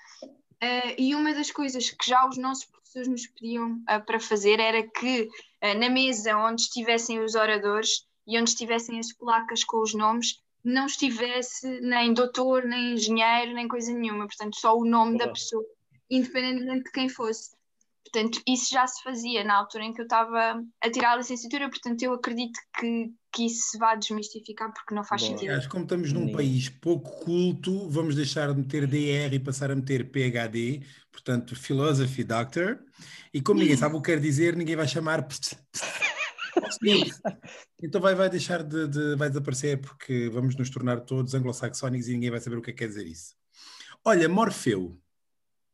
Eh, 0.60 1.00
e 1.00 1.14
uma 1.14 1.32
das 1.34 1.50
coisas 1.50 1.90
que 1.90 2.10
já 2.10 2.26
os 2.26 2.36
nossos 2.36 2.64
professores 2.64 3.08
nos 3.08 3.26
pediam 3.26 3.80
eh, 3.88 3.98
para 3.98 4.18
fazer 4.18 4.58
era 4.58 4.82
que 4.82 5.28
eh, 5.60 5.74
na 5.74 5.88
mesa 5.88 6.36
onde 6.36 6.62
estivessem 6.62 7.20
os 7.20 7.34
oradores 7.34 8.06
e 8.26 8.38
onde 8.38 8.50
estivessem 8.50 8.98
as 8.98 9.12
placas 9.12 9.62
com 9.62 9.80
os 9.80 9.94
nomes, 9.94 10.42
não 10.64 10.86
estivesse 10.86 11.80
nem 11.80 12.12
doutor, 12.12 12.64
nem 12.64 12.94
engenheiro, 12.94 13.54
nem 13.54 13.68
coisa 13.68 13.92
nenhuma. 13.92 14.26
Portanto, 14.26 14.56
só 14.56 14.76
o 14.76 14.84
nome 14.84 15.16
da 15.16 15.26
Boa. 15.26 15.34
pessoa, 15.34 15.64
independentemente 16.10 16.84
de 16.84 16.90
quem 16.90 17.08
fosse. 17.08 17.55
Portanto, 18.16 18.40
isso 18.48 18.70
já 18.72 18.87
se 18.87 19.02
fazia 19.02 19.44
na 19.44 19.57
altura 19.59 19.85
em 19.85 19.92
que 19.92 20.00
eu 20.00 20.05
estava 20.05 20.59
a 20.83 20.90
tirar 20.90 21.12
a 21.12 21.16
licenciatura, 21.16 21.68
portanto, 21.68 22.02
eu 22.02 22.14
acredito 22.14 22.59
que, 22.81 23.11
que 23.31 23.44
isso 23.44 23.72
se 23.72 23.79
vá 23.79 23.94
desmistificar 23.94 24.72
porque 24.72 24.94
não 24.94 25.05
faz 25.05 25.20
Boa. 25.20 25.33
sentido. 25.33 25.50
Aliás, 25.50 25.66
como 25.66 25.83
estamos 25.85 26.14
num 26.14 26.20
Bonito. 26.20 26.37
país 26.37 26.68
pouco 26.70 27.11
culto, 27.26 27.90
vamos 27.90 28.14
deixar 28.14 28.55
de 28.55 28.59
meter 28.59 28.87
DR 28.87 29.35
e 29.35 29.38
passar 29.38 29.70
a 29.70 29.76
meter 29.76 30.11
PhD, 30.11 30.83
portanto, 31.12 31.55
Philosophy 31.55 32.24
Doctor. 32.24 32.79
E 33.35 33.42
como 33.42 33.61
ninguém 33.61 33.76
sabe 33.76 33.96
o 33.96 34.00
que 34.00 34.12
quer 34.12 34.18
dizer, 34.18 34.57
ninguém 34.57 34.76
vai 34.76 34.88
chamar. 34.88 35.26
Então 37.83 38.00
vai, 38.00 38.14
vai 38.14 38.31
deixar 38.31 38.62
de, 38.62 38.88
de- 38.88 39.14
vai 39.16 39.29
desaparecer 39.29 39.79
porque 39.79 40.31
vamos 40.31 40.57
nos 40.57 40.70
tornar 40.70 41.00
todos 41.02 41.35
anglo-saxónicos 41.35 42.09
e 42.09 42.12
ninguém 42.12 42.31
vai 42.31 42.40
saber 42.40 42.57
o 42.57 42.62
que 42.62 42.70
é 42.70 42.72
que 42.72 42.79
quer 42.79 42.88
dizer 42.88 43.07
isso. 43.07 43.35
Olha, 44.02 44.26
Morfeu. 44.26 44.98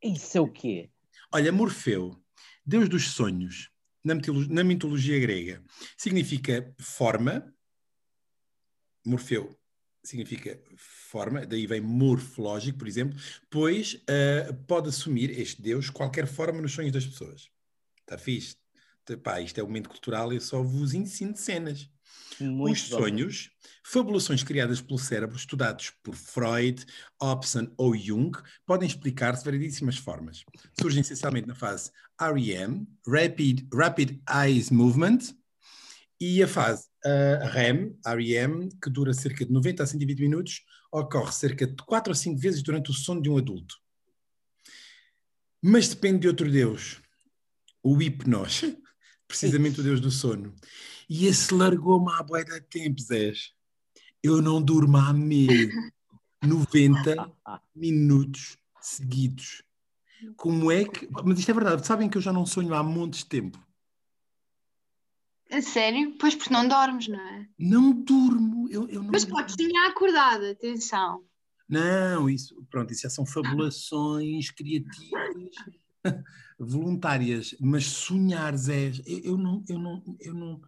Isso 0.03 0.37
é 0.37 0.41
o 0.41 0.49
quê? 0.49 0.91
Olha, 1.33 1.53
Morfeu, 1.53 2.22
deus 2.65 2.89
dos 2.89 3.11
sonhos, 3.11 3.71
na 4.05 4.15
mitolo- 4.15 4.49
na 4.49 4.65
mitologia 4.65 5.19
grega, 5.19 5.63
significa 5.97 6.75
forma. 6.81 7.55
Morfeu 9.05 9.59
significa 10.05 10.61
forma, 10.77 11.47
daí 11.47 11.67
vem 11.67 11.81
morfológico, 11.81 12.79
por 12.79 12.89
exemplo, 12.89 13.17
pois 13.49 14.03
ah, 14.09 14.53
pode 14.67 14.89
assumir 14.89 15.31
este 15.39 15.63
deus 15.63 15.91
qualquer 15.91 16.27
forma 16.27 16.61
nos 16.61 16.73
sonhos 16.73 16.93
das 16.93 17.07
pessoas. 17.07 17.49
Está 18.01 18.19
fixe? 18.19 18.57
Pá, 19.23 19.41
isto 19.41 19.59
é 19.59 19.63
o 19.63 19.67
momento 19.67 19.89
cultural, 19.89 20.33
eu 20.33 20.41
só 20.41 20.63
vos 20.63 20.95
ensino 20.95 21.37
cenas. 21.37 21.91
Muito 22.41 22.77
Os 22.77 22.83
sonhos, 22.89 23.51
fabulações 23.85 24.43
criadas 24.43 24.81
pelo 24.81 24.99
cérebro, 24.99 25.37
estudados 25.37 25.93
por 26.03 26.15
Freud, 26.15 26.85
Hobson 27.21 27.69
ou 27.77 27.97
Jung, 27.97 28.33
podem 28.67 28.89
explicar-se 28.89 29.43
de 29.43 29.45
variedíssimas 29.45 29.97
formas. 29.97 30.45
Surgem 30.81 31.03
essencialmente 31.03 31.47
na 31.47 31.55
fase 31.55 31.91
REM, 32.21 32.87
Rapid, 33.07 33.69
Rapid 33.73 34.21
Eyes 34.29 34.71
Movement, 34.71 35.19
e 36.21 36.41
a 36.41 36.47
fase 36.47 36.87
uh, 37.05 37.49
REM, 37.49 37.97
REM, 38.07 38.69
que 38.81 38.89
dura 38.89 39.13
cerca 39.13 39.45
de 39.45 39.53
90 39.53 39.83
a 39.83 39.87
120 39.87 40.21
minutos, 40.21 40.63
ocorre 40.93 41.33
cerca 41.33 41.67
de 41.67 41.75
4 41.85 42.13
ou 42.13 42.15
5 42.15 42.39
vezes 42.39 42.63
durante 42.63 42.91
o 42.91 42.95
sono 42.95 43.21
de 43.21 43.29
um 43.29 43.37
adulto. 43.37 43.75
Mas 45.61 45.89
depende 45.89 46.21
de 46.21 46.29
outro 46.29 46.51
Deus, 46.51 47.01
o 47.83 48.01
hipnos, 48.01 48.63
precisamente 49.33 49.81
o 49.81 49.83
Deus 49.83 50.01
do 50.01 50.11
sono. 50.11 50.55
E 51.09 51.27
esse 51.27 51.53
largou-me 51.55 52.13
há 52.13 52.23
bué 52.23 52.45
de 52.45 52.61
tempo, 52.61 53.01
Zés. 53.01 53.53
Eu 54.23 54.41
não 54.41 54.63
durmo 54.63 54.97
há 54.99 55.13
meses. 55.13 55.75
90 56.43 57.31
minutos 57.75 58.57
seguidos. 58.81 59.63
Como 60.37 60.71
é 60.71 60.85
que. 60.85 61.09
Mas 61.25 61.39
isto 61.39 61.51
é 61.51 61.55
verdade, 61.55 61.87
sabem 61.87 62.09
que 62.09 62.17
eu 62.19 62.23
já 62.23 62.33
não 62.33 62.45
sonho 62.45 62.75
há 62.75 62.83
montes 62.83 63.21
de 63.21 63.27
tempo. 63.27 63.59
A 65.51 65.61
sério? 65.61 66.17
Pois 66.19 66.35
porque 66.35 66.53
não 66.53 66.67
dormes, 66.67 67.09
não 67.09 67.21
é? 67.21 67.47
Não 67.59 67.93
durmo. 67.93 68.69
Eu, 68.71 68.89
eu 68.89 69.03
não 69.03 69.11
Mas 69.13 69.25
durmo. 69.25 69.39
podes 69.39 69.55
sonhar 69.55 69.91
acordada, 69.91 70.51
atenção. 70.51 71.25
Não, 71.69 72.29
isso, 72.29 72.55
pronto, 72.71 72.93
isso 72.93 73.03
já 73.03 73.11
são 73.11 73.25
fabulações 73.25 74.51
criativas, 74.51 75.55
voluntárias, 76.59 77.55
mas 77.61 77.87
sonhar, 77.87 78.57
Zé, 78.57 78.93
eu, 79.07 79.21
eu 79.25 79.39
não, 79.39 79.65
eu 79.69 79.79
não, 79.79 80.03
eu 80.21 80.35
não, 80.35 80.61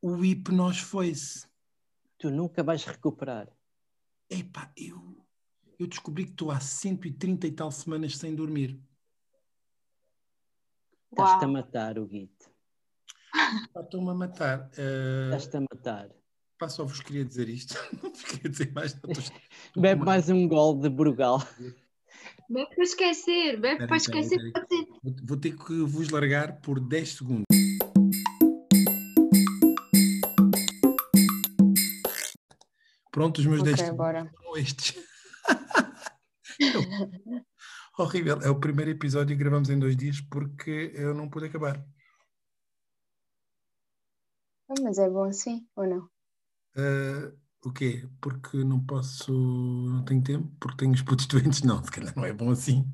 o 0.00 0.24
hipnós 0.24 0.78
foi-se. 0.78 1.46
Tu 2.18 2.30
nunca 2.30 2.62
vais 2.62 2.84
recuperar. 2.84 3.48
Epá, 4.30 4.72
eu, 4.76 5.24
eu 5.78 5.86
descobri 5.86 6.24
que 6.24 6.30
estou 6.32 6.50
há 6.50 6.60
130 6.60 7.46
e 7.46 7.52
tal 7.52 7.70
semanas 7.70 8.16
sem 8.16 8.34
dormir. 8.34 8.80
Estás-te 11.10 11.44
a 11.44 11.48
matar, 11.48 11.98
o 11.98 12.06
Guito. 12.06 12.50
Estou-me 13.76 14.10
a 14.10 14.14
matar. 14.14 14.70
Uh, 14.78 15.34
Estás-te 15.34 15.56
a 15.56 15.60
matar. 15.60 16.10
pá, 16.58 16.68
só 16.68 16.84
vos 16.84 17.00
queria 17.00 17.24
dizer 17.24 17.48
isto. 17.48 17.74
Não 18.02 18.10
vos 18.10 18.22
queria 18.22 18.50
dizer 18.50 18.72
mais. 18.72 18.94
estou- 18.94 19.10
Bebe 19.76 20.04
mais 20.04 20.28
um 20.30 20.48
gol 20.48 20.78
de 20.78 20.88
Brugal. 20.88 21.40
Bebe 22.48 22.74
para 22.74 22.84
esquecer, 22.84 23.60
bebe 23.60 23.86
para 23.86 23.96
esquecer. 23.96 24.38
Vou, 25.02 25.14
vou 25.24 25.36
ter 25.36 25.56
que 25.56 25.82
vos 25.84 26.08
largar 26.10 26.60
por 26.60 26.78
10 26.80 27.16
segundos. 27.16 27.44
Pronto, 33.10 33.38
os 33.38 33.46
meus 33.46 33.62
10 33.62 33.74
Ok, 33.74 33.84
segundos 33.84 33.96
bora. 33.96 34.32
são 34.42 34.56
estes. 34.56 34.96
Horrível. 37.98 38.40
É 38.40 38.48
o 38.48 38.58
primeiro 38.58 38.90
episódio 38.90 39.36
que 39.36 39.42
gravamos 39.42 39.68
em 39.68 39.78
dois 39.78 39.96
dias 39.96 40.20
porque 40.20 40.92
eu 40.94 41.14
não 41.14 41.28
pude 41.28 41.46
acabar. 41.46 41.84
Mas 44.82 44.96
é 44.98 45.08
bom 45.10 45.24
assim, 45.24 45.66
ou 45.76 45.86
não? 45.86 46.08
Ah, 46.74 47.30
o 47.64 47.72
quê? 47.72 48.08
Porque 48.20 48.64
não 48.64 48.84
posso, 48.84 49.32
não 49.32 50.04
tenho 50.04 50.22
tempo? 50.22 50.52
Porque 50.58 50.78
tenho 50.78 50.92
os 50.92 51.02
putos 51.02 51.26
doentes? 51.28 51.62
Não, 51.62 51.82
se 51.82 51.90
calhar 51.90 52.14
não 52.16 52.24
é 52.24 52.32
bom 52.32 52.50
assim. 52.50 52.84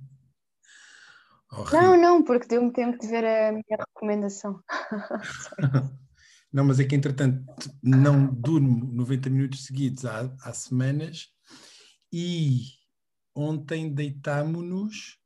Horrível. 1.51 1.81
Não, 1.81 1.97
não, 2.01 2.25
porque 2.25 2.47
deu-me 2.47 2.73
tempo 2.73 2.99
de 2.99 3.07
ver 3.07 3.25
a 3.25 3.53
minha 3.53 3.79
recomendação. 3.79 4.63
Não, 6.51 6.65
mas 6.65 6.81
é 6.81 6.85
que 6.85 6.97
entretanto 6.97 7.45
não 7.83 8.27
durmo 8.27 8.91
90 8.95 9.29
minutos 9.29 9.67
seguidos 9.67 10.07
há, 10.07 10.35
há 10.41 10.53
semanas 10.55 11.29
e 12.11 12.63
ontem 13.35 13.93
deitámo-nos 13.93 15.19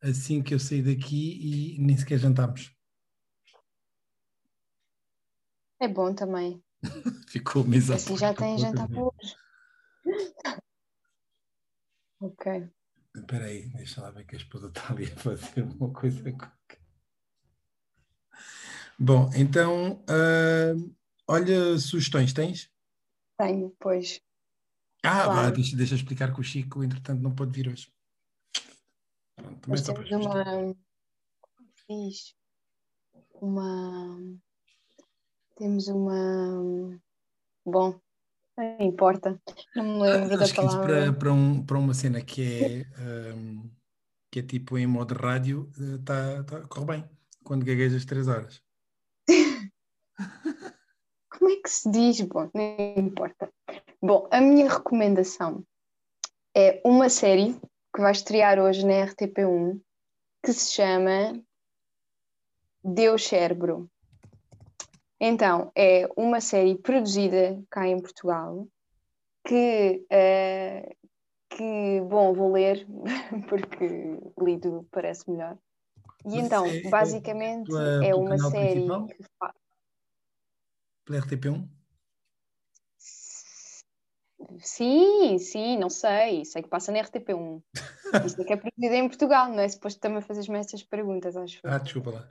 assim 0.00 0.40
que 0.40 0.54
eu 0.54 0.60
saí 0.60 0.82
daqui 0.82 1.74
e 1.76 1.80
nem 1.80 1.96
sequer 1.96 2.18
jantámos. 2.18 2.72
É 5.80 5.88
bom 5.88 6.14
também. 6.14 6.62
Ficou 7.28 7.64
mesa 7.64 7.94
Assim 7.94 8.16
já 8.16 8.34
tem 8.34 8.58
jantar 8.58 8.88
para 8.88 9.02
hoje. 9.02 9.36
Ok. 12.20 12.68
Espera 13.14 13.44
aí, 13.44 13.68
deixa 13.70 14.00
lá 14.02 14.10
ver 14.10 14.26
que 14.26 14.34
a 14.34 14.38
esposa 14.38 14.66
está 14.66 14.92
ali 14.92 15.04
a 15.04 15.16
fazer 15.16 15.62
uma 15.62 15.92
coisa 15.92 16.32
qualquer. 16.32 16.80
Bom, 18.98 19.30
então, 19.36 20.04
ah, 20.08 20.74
olha, 21.28 21.78
sugestões 21.78 22.32
tens? 22.32 22.68
Tenho, 23.38 23.70
pois. 23.78 24.20
Ah, 25.04 25.26
vá, 25.26 25.32
Claro. 25.34 25.54
deixa, 25.54 25.76
deixa 25.76 25.94
explicar 25.94 26.34
que 26.34 26.40
o 26.40 26.42
Chico, 26.42 26.82
entretanto, 26.82 27.22
não 27.22 27.32
pode 27.32 27.52
vir 27.52 27.68
hoje. 27.68 27.92
Pronto, 29.36 29.78
só 29.78 29.94
para 29.94 30.08
temos 30.08 30.26
uma. 30.26 30.74
diz? 31.88 32.34
Uma. 33.40 34.18
Temos 35.58 35.88
uma. 35.88 37.00
Bom, 37.66 37.98
não 38.56 38.76
importa. 38.80 39.40
Não 39.74 39.84
me 39.84 40.02
lembro 40.02 40.38
da 40.38 40.44
Acho 40.44 40.54
que 40.54 40.60
isso 40.60 40.70
palavra. 40.70 41.02
para, 41.02 41.12
para, 41.12 41.32
um, 41.32 41.66
para 41.66 41.78
uma 41.78 41.92
cena 41.92 42.20
que 42.22 42.42
é, 42.42 42.86
ahm, 43.02 43.68
que 44.30 44.38
é 44.38 44.42
tipo 44.42 44.78
em 44.78 44.86
modo 44.86 45.14
rádio, 45.14 45.68
eh, 45.76 45.98
tá, 46.04 46.44
tá, 46.44 46.60
corre 46.68 46.86
bem. 46.86 47.04
Quando 47.42 47.64
gaguejas 47.64 48.04
3 48.04 48.28
horas. 48.28 48.62
Como 51.28 51.50
é 51.50 51.56
que 51.56 51.70
se 51.70 51.90
diz? 51.90 52.20
Bom, 52.20 52.48
não 52.54 52.94
importa. 52.96 53.52
Bom, 54.00 54.28
a 54.30 54.40
minha 54.40 54.68
recomendação 54.68 55.64
é 56.56 56.80
uma 56.84 57.08
série 57.08 57.54
que 57.92 58.00
vai 58.00 58.12
estrear 58.12 58.60
hoje 58.60 58.86
na 58.86 59.06
RTP1 59.06 59.80
que 60.44 60.52
se 60.52 60.72
chama 60.72 61.42
Deus 62.84 63.26
Cérebro. 63.26 63.90
Então, 65.20 65.72
é 65.74 66.08
uma 66.16 66.40
série 66.40 66.76
produzida 66.78 67.60
cá 67.70 67.86
em 67.88 68.00
Portugal 68.00 68.68
que, 69.44 70.04
eh, 70.10 70.94
que 71.50 72.00
bom, 72.08 72.32
vou 72.32 72.52
ler 72.52 72.86
porque 73.48 73.86
lido 74.40 74.86
parece 74.90 75.28
melhor. 75.30 75.58
E 76.24 76.36
Mas 76.36 76.44
então, 76.46 76.66
é- 76.66 76.90
basicamente, 76.90 77.66
pela- 77.66 78.04
é 78.04 78.14
uma 78.14 78.38
série 78.38 78.80
principal? 78.80 79.08
que 79.08 79.24
Pela 81.04 81.18
RTP1? 81.20 81.68
Sim, 84.60 85.38
sim, 85.38 85.76
não 85.78 85.90
sei. 85.90 86.44
Sei 86.44 86.62
que 86.62 86.68
passa 86.68 86.92
na 86.92 86.98
RTP1. 86.98 87.62
Isto 88.24 88.42
é 88.42 88.44
que 88.44 88.52
é 88.52 88.56
produzido 88.56 88.94
em 88.94 89.08
Portugal, 89.08 89.48
não 89.50 89.60
é 89.60 89.68
suposto 89.68 90.00
também 90.00 90.20
fazeres-me 90.22 90.58
essas 90.58 90.82
perguntas, 90.82 91.36
acho. 91.36 91.60
Ah, 91.64 91.78
desculpa 91.78 92.10
lá. 92.10 92.28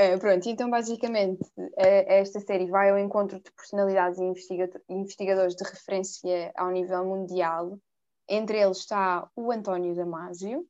Eh, 0.00 0.16
pronto, 0.16 0.48
então 0.48 0.70
basicamente 0.70 1.40
eh, 1.76 2.20
esta 2.20 2.38
série 2.38 2.70
vai 2.70 2.88
ao 2.88 2.98
encontro 3.00 3.42
de 3.42 3.50
personalidades 3.50 4.16
e 4.20 4.22
investiga- 4.22 4.80
investigadores 4.88 5.56
de 5.56 5.64
referência 5.64 6.52
ao 6.56 6.70
nível 6.70 7.04
mundial. 7.04 7.76
Entre 8.28 8.60
eles 8.60 8.78
está 8.78 9.28
o 9.34 9.50
António 9.50 9.96
Damasio, 9.96 10.64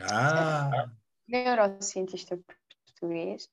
Ah, 0.00 0.90
neurocientista 1.28 2.40
português, 2.86 3.46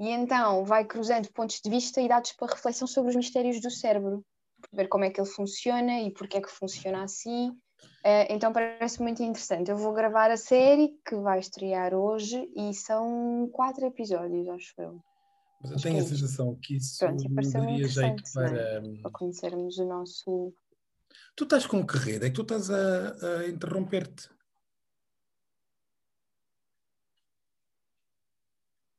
e 0.00 0.10
então 0.10 0.64
vai 0.64 0.84
cruzando 0.84 1.32
pontos 1.32 1.60
de 1.60 1.70
vista 1.70 2.00
e 2.00 2.08
dados 2.08 2.32
para 2.32 2.52
reflexão 2.52 2.88
sobre 2.88 3.10
os 3.10 3.16
mistérios 3.16 3.60
do 3.60 3.70
cérebro, 3.70 4.24
ver 4.72 4.88
como 4.88 5.04
é 5.04 5.10
que 5.10 5.20
ele 5.20 5.28
funciona 5.28 6.00
e 6.00 6.10
porque 6.10 6.38
é 6.38 6.40
que 6.40 6.50
funciona 6.50 7.04
assim. 7.04 7.56
Eh, 8.04 8.32
então 8.34 8.52
parece 8.52 9.02
muito 9.02 9.22
interessante. 9.22 9.70
Eu 9.70 9.76
vou 9.76 9.92
gravar 9.92 10.30
a 10.30 10.36
série 10.36 10.98
que 11.04 11.16
vai 11.16 11.40
estrear 11.40 11.94
hoje 11.94 12.48
e 12.54 12.72
são 12.74 13.48
quatro 13.52 13.86
episódios, 13.86 14.48
acho 14.48 14.74
eu, 14.78 15.02
mas 15.60 15.70
eu 15.70 15.76
Acho 15.76 15.82
tenho 15.84 15.96
a 15.96 16.00
é 16.00 16.04
sensação 16.04 16.54
que 16.62 16.76
isso 16.76 16.98
Pronto, 16.98 17.28
daria 17.52 17.88
jeito 17.88 18.22
é? 18.22 18.32
para. 18.32 18.82
para 19.02 19.10
conhecermos 19.10 19.78
o 19.78 19.86
nosso. 19.86 20.54
Tu 21.34 21.44
estás 21.44 21.66
com 21.66 21.86
que 21.86 21.96
rede? 21.98 22.26
É 22.26 22.30
que 22.30 22.34
tu 22.36 22.42
estás 22.42 22.70
a, 22.70 23.38
a 23.40 23.48
interromper-te. 23.48 24.28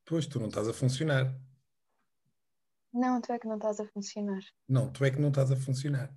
Pois, 0.06 0.26
tu 0.26 0.40
não 0.40 0.48
estás 0.48 0.68
a 0.68 0.74
funcionar. 0.74 1.36
Não, 2.94 3.22
tu 3.22 3.32
é 3.34 3.40
que 3.40 3.48
não 3.48 3.58
estás 3.58 3.80
a 3.80 3.86
funcionar. 3.86 4.40
Não, 4.68 4.92
tu 4.92 5.04
é 5.04 5.12
que 5.12 5.20
não 5.20 5.30
estás 5.30 5.52
a 5.52 5.56
funcionar. 5.56 6.10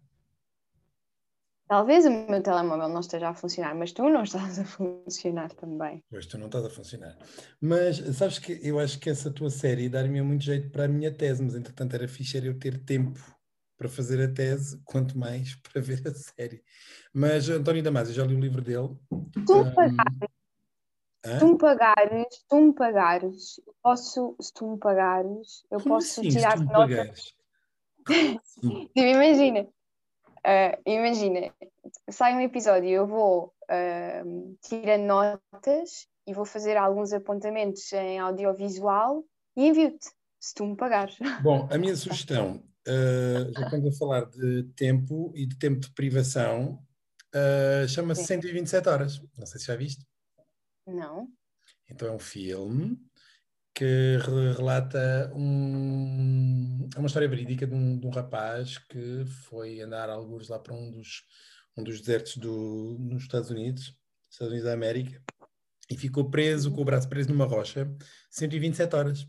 Talvez 1.71 2.05
o 2.05 2.11
meu 2.11 2.43
telemóvel 2.43 2.89
não 2.89 2.99
esteja 2.99 3.29
a 3.29 3.35
funcionar, 3.35 3.77
mas 3.77 3.93
tu 3.93 4.03
não 4.03 4.25
estás 4.25 4.59
a 4.59 4.65
funcionar 4.65 5.53
também. 5.53 6.03
Pois, 6.11 6.27
tu 6.27 6.37
não 6.37 6.47
estás 6.47 6.65
a 6.65 6.69
funcionar. 6.69 7.17
Mas 7.61 7.99
sabes 8.17 8.41
que 8.41 8.59
eu 8.61 8.81
acho 8.81 8.99
que 8.99 9.09
essa 9.09 9.33
tua 9.33 9.51
série 9.51 9.89
dar-me 9.89 10.21
muito 10.21 10.43
jeito 10.43 10.69
para 10.73 10.87
a 10.87 10.89
minha 10.89 11.15
tese, 11.15 11.41
mas 11.41 11.55
entretanto 11.55 11.95
era 11.95 12.09
fixe 12.09 12.45
eu 12.45 12.59
ter 12.59 12.85
tempo 12.85 13.21
para 13.79 13.89
fazer 13.89 14.21
a 14.21 14.35
tese, 14.35 14.83
quanto 14.85 15.17
mais 15.17 15.55
para 15.63 15.81
ver 15.81 16.03
a 16.09 16.13
série. 16.13 16.61
Mas 17.15 17.49
António 17.49 17.85
Damasio, 17.85 18.15
já 18.15 18.25
li 18.25 18.35
o 18.35 18.41
livro 18.41 18.63
dele. 18.63 18.89
Tu 19.47 19.55
me 19.55 19.73
pagares, 19.73 20.31
hã? 21.25 21.39
tu 21.39 21.47
me 21.53 21.57
pagares, 21.57 22.45
tu 22.49 22.61
me 22.61 22.75
pagares, 22.75 23.61
posso, 23.81 24.35
se 24.41 24.53
tu 24.55 24.73
me 24.73 24.77
pagares, 24.77 25.63
eu 25.71 25.79
Como 25.79 25.95
posso 25.95 26.21
assim, 26.21 26.31
se 26.31 26.37
tirar 26.37 26.55
tu 26.55 26.63
me 26.63 26.67
nota. 26.67 26.79
pagares? 26.79 27.35
Como 28.05 28.41
assim? 28.43 28.89
Tipo, 28.89 29.07
imagina, 29.07 29.69
ah, 30.45 30.79
imagina, 30.87 31.53
sai 32.11 32.35
um 32.35 32.41
episódio, 32.41 32.89
eu 32.89 33.07
vou 33.07 33.53
ah, 33.69 34.23
tirando 34.63 35.05
notas 35.05 36.09
e 36.27 36.35
vou 36.35 36.45
fazer 36.45 36.77
alguns 36.77 37.13
apontamentos 37.13 37.93
em 37.93 38.19
audiovisual 38.19 39.25
e 39.57 39.67
envio-te, 39.69 40.09
se 40.39 40.55
tu 40.55 40.67
me 40.67 40.77
pagares. 40.77 41.17
Bom, 41.43 41.69
a 41.71 41.77
minha 41.77 41.95
sugestão, 41.97 42.63
uh, 42.87 43.53
já 43.53 43.65
estamos 43.65 43.95
a 43.95 43.99
falar 43.99 44.25
de 44.27 44.65
tempo 44.77 45.33
e 45.35 45.47
de 45.47 45.59
tempo 45.59 45.81
de 45.81 45.93
privação, 45.93 46.83
uh, 47.35 47.89
chama-se 47.89 48.23
Sim. 48.23 48.41
127 48.41 48.89
horas. 48.89 49.23
Não 49.37 49.47
sei 49.47 49.61
se 49.61 49.67
já 49.67 49.77
viste. 49.77 50.07
Não? 50.87 51.29
Então 51.89 52.09
é 52.09 52.13
um 52.13 52.19
filme 52.19 52.97
que 53.75 54.19
re- 54.19 54.53
relata 54.57 55.33
um, 55.35 56.89
é 56.95 56.99
uma 56.99 57.07
história 57.07 57.29
verídica 57.29 57.67
de 57.67 57.75
um, 57.75 57.99
de 57.99 58.07
um 58.07 58.11
rapaz 58.11 58.79
que 58.79 59.25
foi 59.49 59.81
andar 59.81 60.11
alguns 60.11 60.49
lá 60.49 60.59
para 60.59 60.75
um 60.75 60.91
dos, 60.91 61.25
um 61.77 61.83
dos 61.83 62.01
desertos 62.01 62.37
do, 62.37 62.97
nos 62.99 63.23
Estados 63.23 63.51
Unidos, 63.51 63.97
Estados 64.31 64.53
Unidos 64.53 64.65
da 64.69 64.75
América, 64.75 65.23
e 65.91 65.97
ficou 65.97 66.31
preso, 66.31 66.71
com 66.71 66.83
o 66.83 66.85
braço 66.85 67.09
preso 67.09 67.31
numa 67.31 67.47
rocha, 67.47 67.93
127 68.31 68.95
horas. 68.95 69.27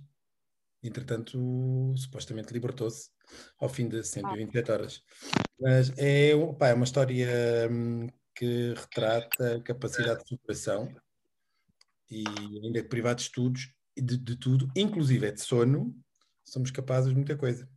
Entretanto, 0.84 1.94
supostamente 1.96 2.54
libertou-se 2.54 3.10
ao 3.60 3.70
fim 3.70 3.88
de 3.88 4.04
127 4.04 4.72
horas. 4.72 5.02
Mas 5.60 5.92
é, 5.98 6.32
pá, 6.58 6.70
é 6.70 6.74
uma 6.74 6.86
história 6.86 7.28
hum, 7.72 8.08
que 8.36 8.74
retrata 8.74 9.56
a 9.56 9.62
capacidade 9.62 10.24
de 10.24 10.30
superação 10.30 10.94
e 12.10 12.24
ainda 12.64 12.82
que 12.82 12.90
privado 12.90 13.18
de 13.18 13.24
estudos, 13.24 13.74
de, 13.98 14.18
de 14.18 14.36
tudo, 14.38 14.72
inclusive 14.76 15.28
é 15.28 15.32
de 15.32 15.42
sono, 15.42 15.96
somos 16.44 16.72
capazes 16.72 17.10
de 17.10 17.16
muita 17.16 17.38
coisa. 17.38 17.70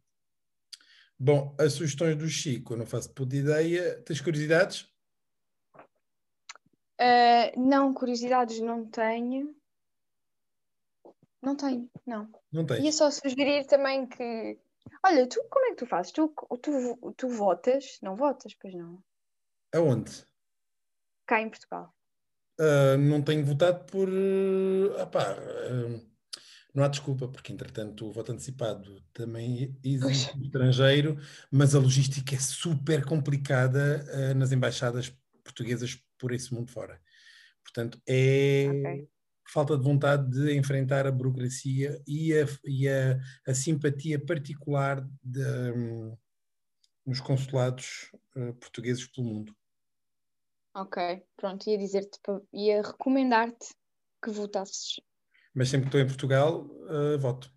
Bom, 1.19 1.55
as 1.59 1.75
sugestões 1.75 2.17
do 2.17 2.29
Chico, 2.29 2.75
eu 2.75 2.79
não 2.79 2.87
faço 2.87 3.13
puta 3.15 3.37
ideia. 3.37 4.03
Tens 4.03 4.21
curiosidades? 4.21 4.93
Ah, 6.99 7.53
não, 7.57 7.95
curiosidades 7.95 8.61
não 8.61 8.85
tenho. 8.89 9.55
Não 11.41 11.57
tenho, 11.57 11.91
não. 12.07 12.31
Não 12.51 12.63
Ia 12.63 12.67
tens? 12.67 12.95
só 12.97 13.11
sugerir 13.11 13.67
também 13.67 14.07
que. 14.07 14.59
Olha, 15.05 15.27
tu 15.27 15.43
como 15.51 15.67
é 15.67 15.71
que 15.71 15.77
tu 15.77 15.87
fazes? 15.87 16.13
Tu, 16.13 16.33
tu, 16.63 17.15
tu 17.17 17.29
votas? 17.29 17.99
Não 18.03 18.17
votas, 18.17 18.55
pois 18.55 18.75
não. 18.75 19.03
Aonde? 19.75 20.27
Cá 21.27 21.41
em 21.41 21.49
Portugal. 21.51 21.95
Ah, 22.59 22.97
não 22.97 23.23
tenho 23.23 23.45
votado 23.45 23.85
por. 23.87 24.09
ah 24.99 25.07
pá, 25.07 25.37
ah, 25.37 26.01
não 26.75 26.85
há 26.85 26.89
desculpa, 26.89 27.29
porque 27.29 27.53
entretanto 27.53 28.07
o 28.07 28.13
voto 28.13 28.33
antecipado 28.33 29.01
também 29.13 29.77
existe 29.83 30.37
no 30.37 30.45
estrangeiro, 30.45 31.19
mas 31.51 31.75
a 31.75 31.79
logística 31.79 32.35
é 32.35 32.39
super 32.39 33.05
complicada 33.05 34.05
ah, 34.31 34.35
nas 34.35 34.53
embaixadas 34.53 35.13
portuguesas 35.43 35.99
por 36.19 36.33
esse 36.33 36.53
mundo 36.55 36.71
fora. 36.71 37.01
Portanto, 37.63 38.01
é 38.07 38.67
Ok. 38.69 39.09
falta 39.53 39.77
de 39.77 39.85
vontade 39.85 40.31
de 40.31 40.57
enfrentar 40.57 41.07
a 41.07 41.13
burocracia 41.13 42.03
e 42.07 42.33
a, 42.35 42.47
e 42.65 42.89
a, 42.89 43.21
a 43.47 43.55
simpatia 43.55 44.19
particular 44.19 45.07
de, 45.23 45.43
hum, 45.73 46.17
nos 47.07 47.21
consulados 47.21 48.11
portugueses 48.61 49.07
pelo 49.07 49.27
mundo. 49.27 49.55
Ok, 50.75 51.23
pronto, 51.37 51.69
ia 51.71 51.79
dizer-te, 51.79 52.19
ia 52.53 52.83
recomendar-te 52.83 53.75
que 54.23 54.31
votasses. 54.31 55.01
mas 55.55 55.69
sempre 55.69 55.89
que 55.89 55.97
estou 55.97 56.01
em 56.01 56.07
Portugal, 56.07 56.67
uh, 56.67 57.19
voto. 57.19 57.53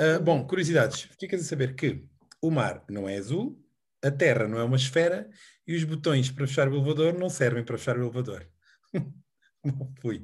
Uh, 0.00 0.22
bom, 0.22 0.46
curiosidades. 0.46 1.02
Ficas 1.18 1.40
a 1.40 1.44
saber 1.44 1.74
que 1.74 2.06
o 2.42 2.50
mar 2.50 2.84
não 2.88 3.08
é 3.08 3.16
azul, 3.16 3.58
a 4.02 4.10
terra 4.10 4.46
não 4.46 4.58
é 4.58 4.64
uma 4.64 4.76
esfera 4.76 5.30
e 5.66 5.74
os 5.74 5.84
botões 5.84 6.30
para 6.30 6.46
fechar 6.46 6.68
o 6.68 6.74
elevador 6.74 7.18
não 7.18 7.28
servem 7.30 7.64
para 7.64 7.78
fechar 7.78 7.96
o 7.96 8.02
elevador. 8.02 8.46
Não 9.62 9.92
fui. 10.00 10.22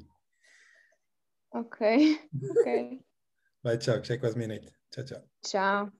Ok, 1.53 2.19
ok. 2.59 3.05
Vai, 3.63 3.77
tchau, 3.77 4.01
que 4.01 4.09
já 4.09 4.15
é 4.15 4.19
quase 4.19 4.39
meia-noite. 4.39 4.73
Tchau, 4.91 5.05
tchau. 5.05 5.23
Tchau. 5.43 5.93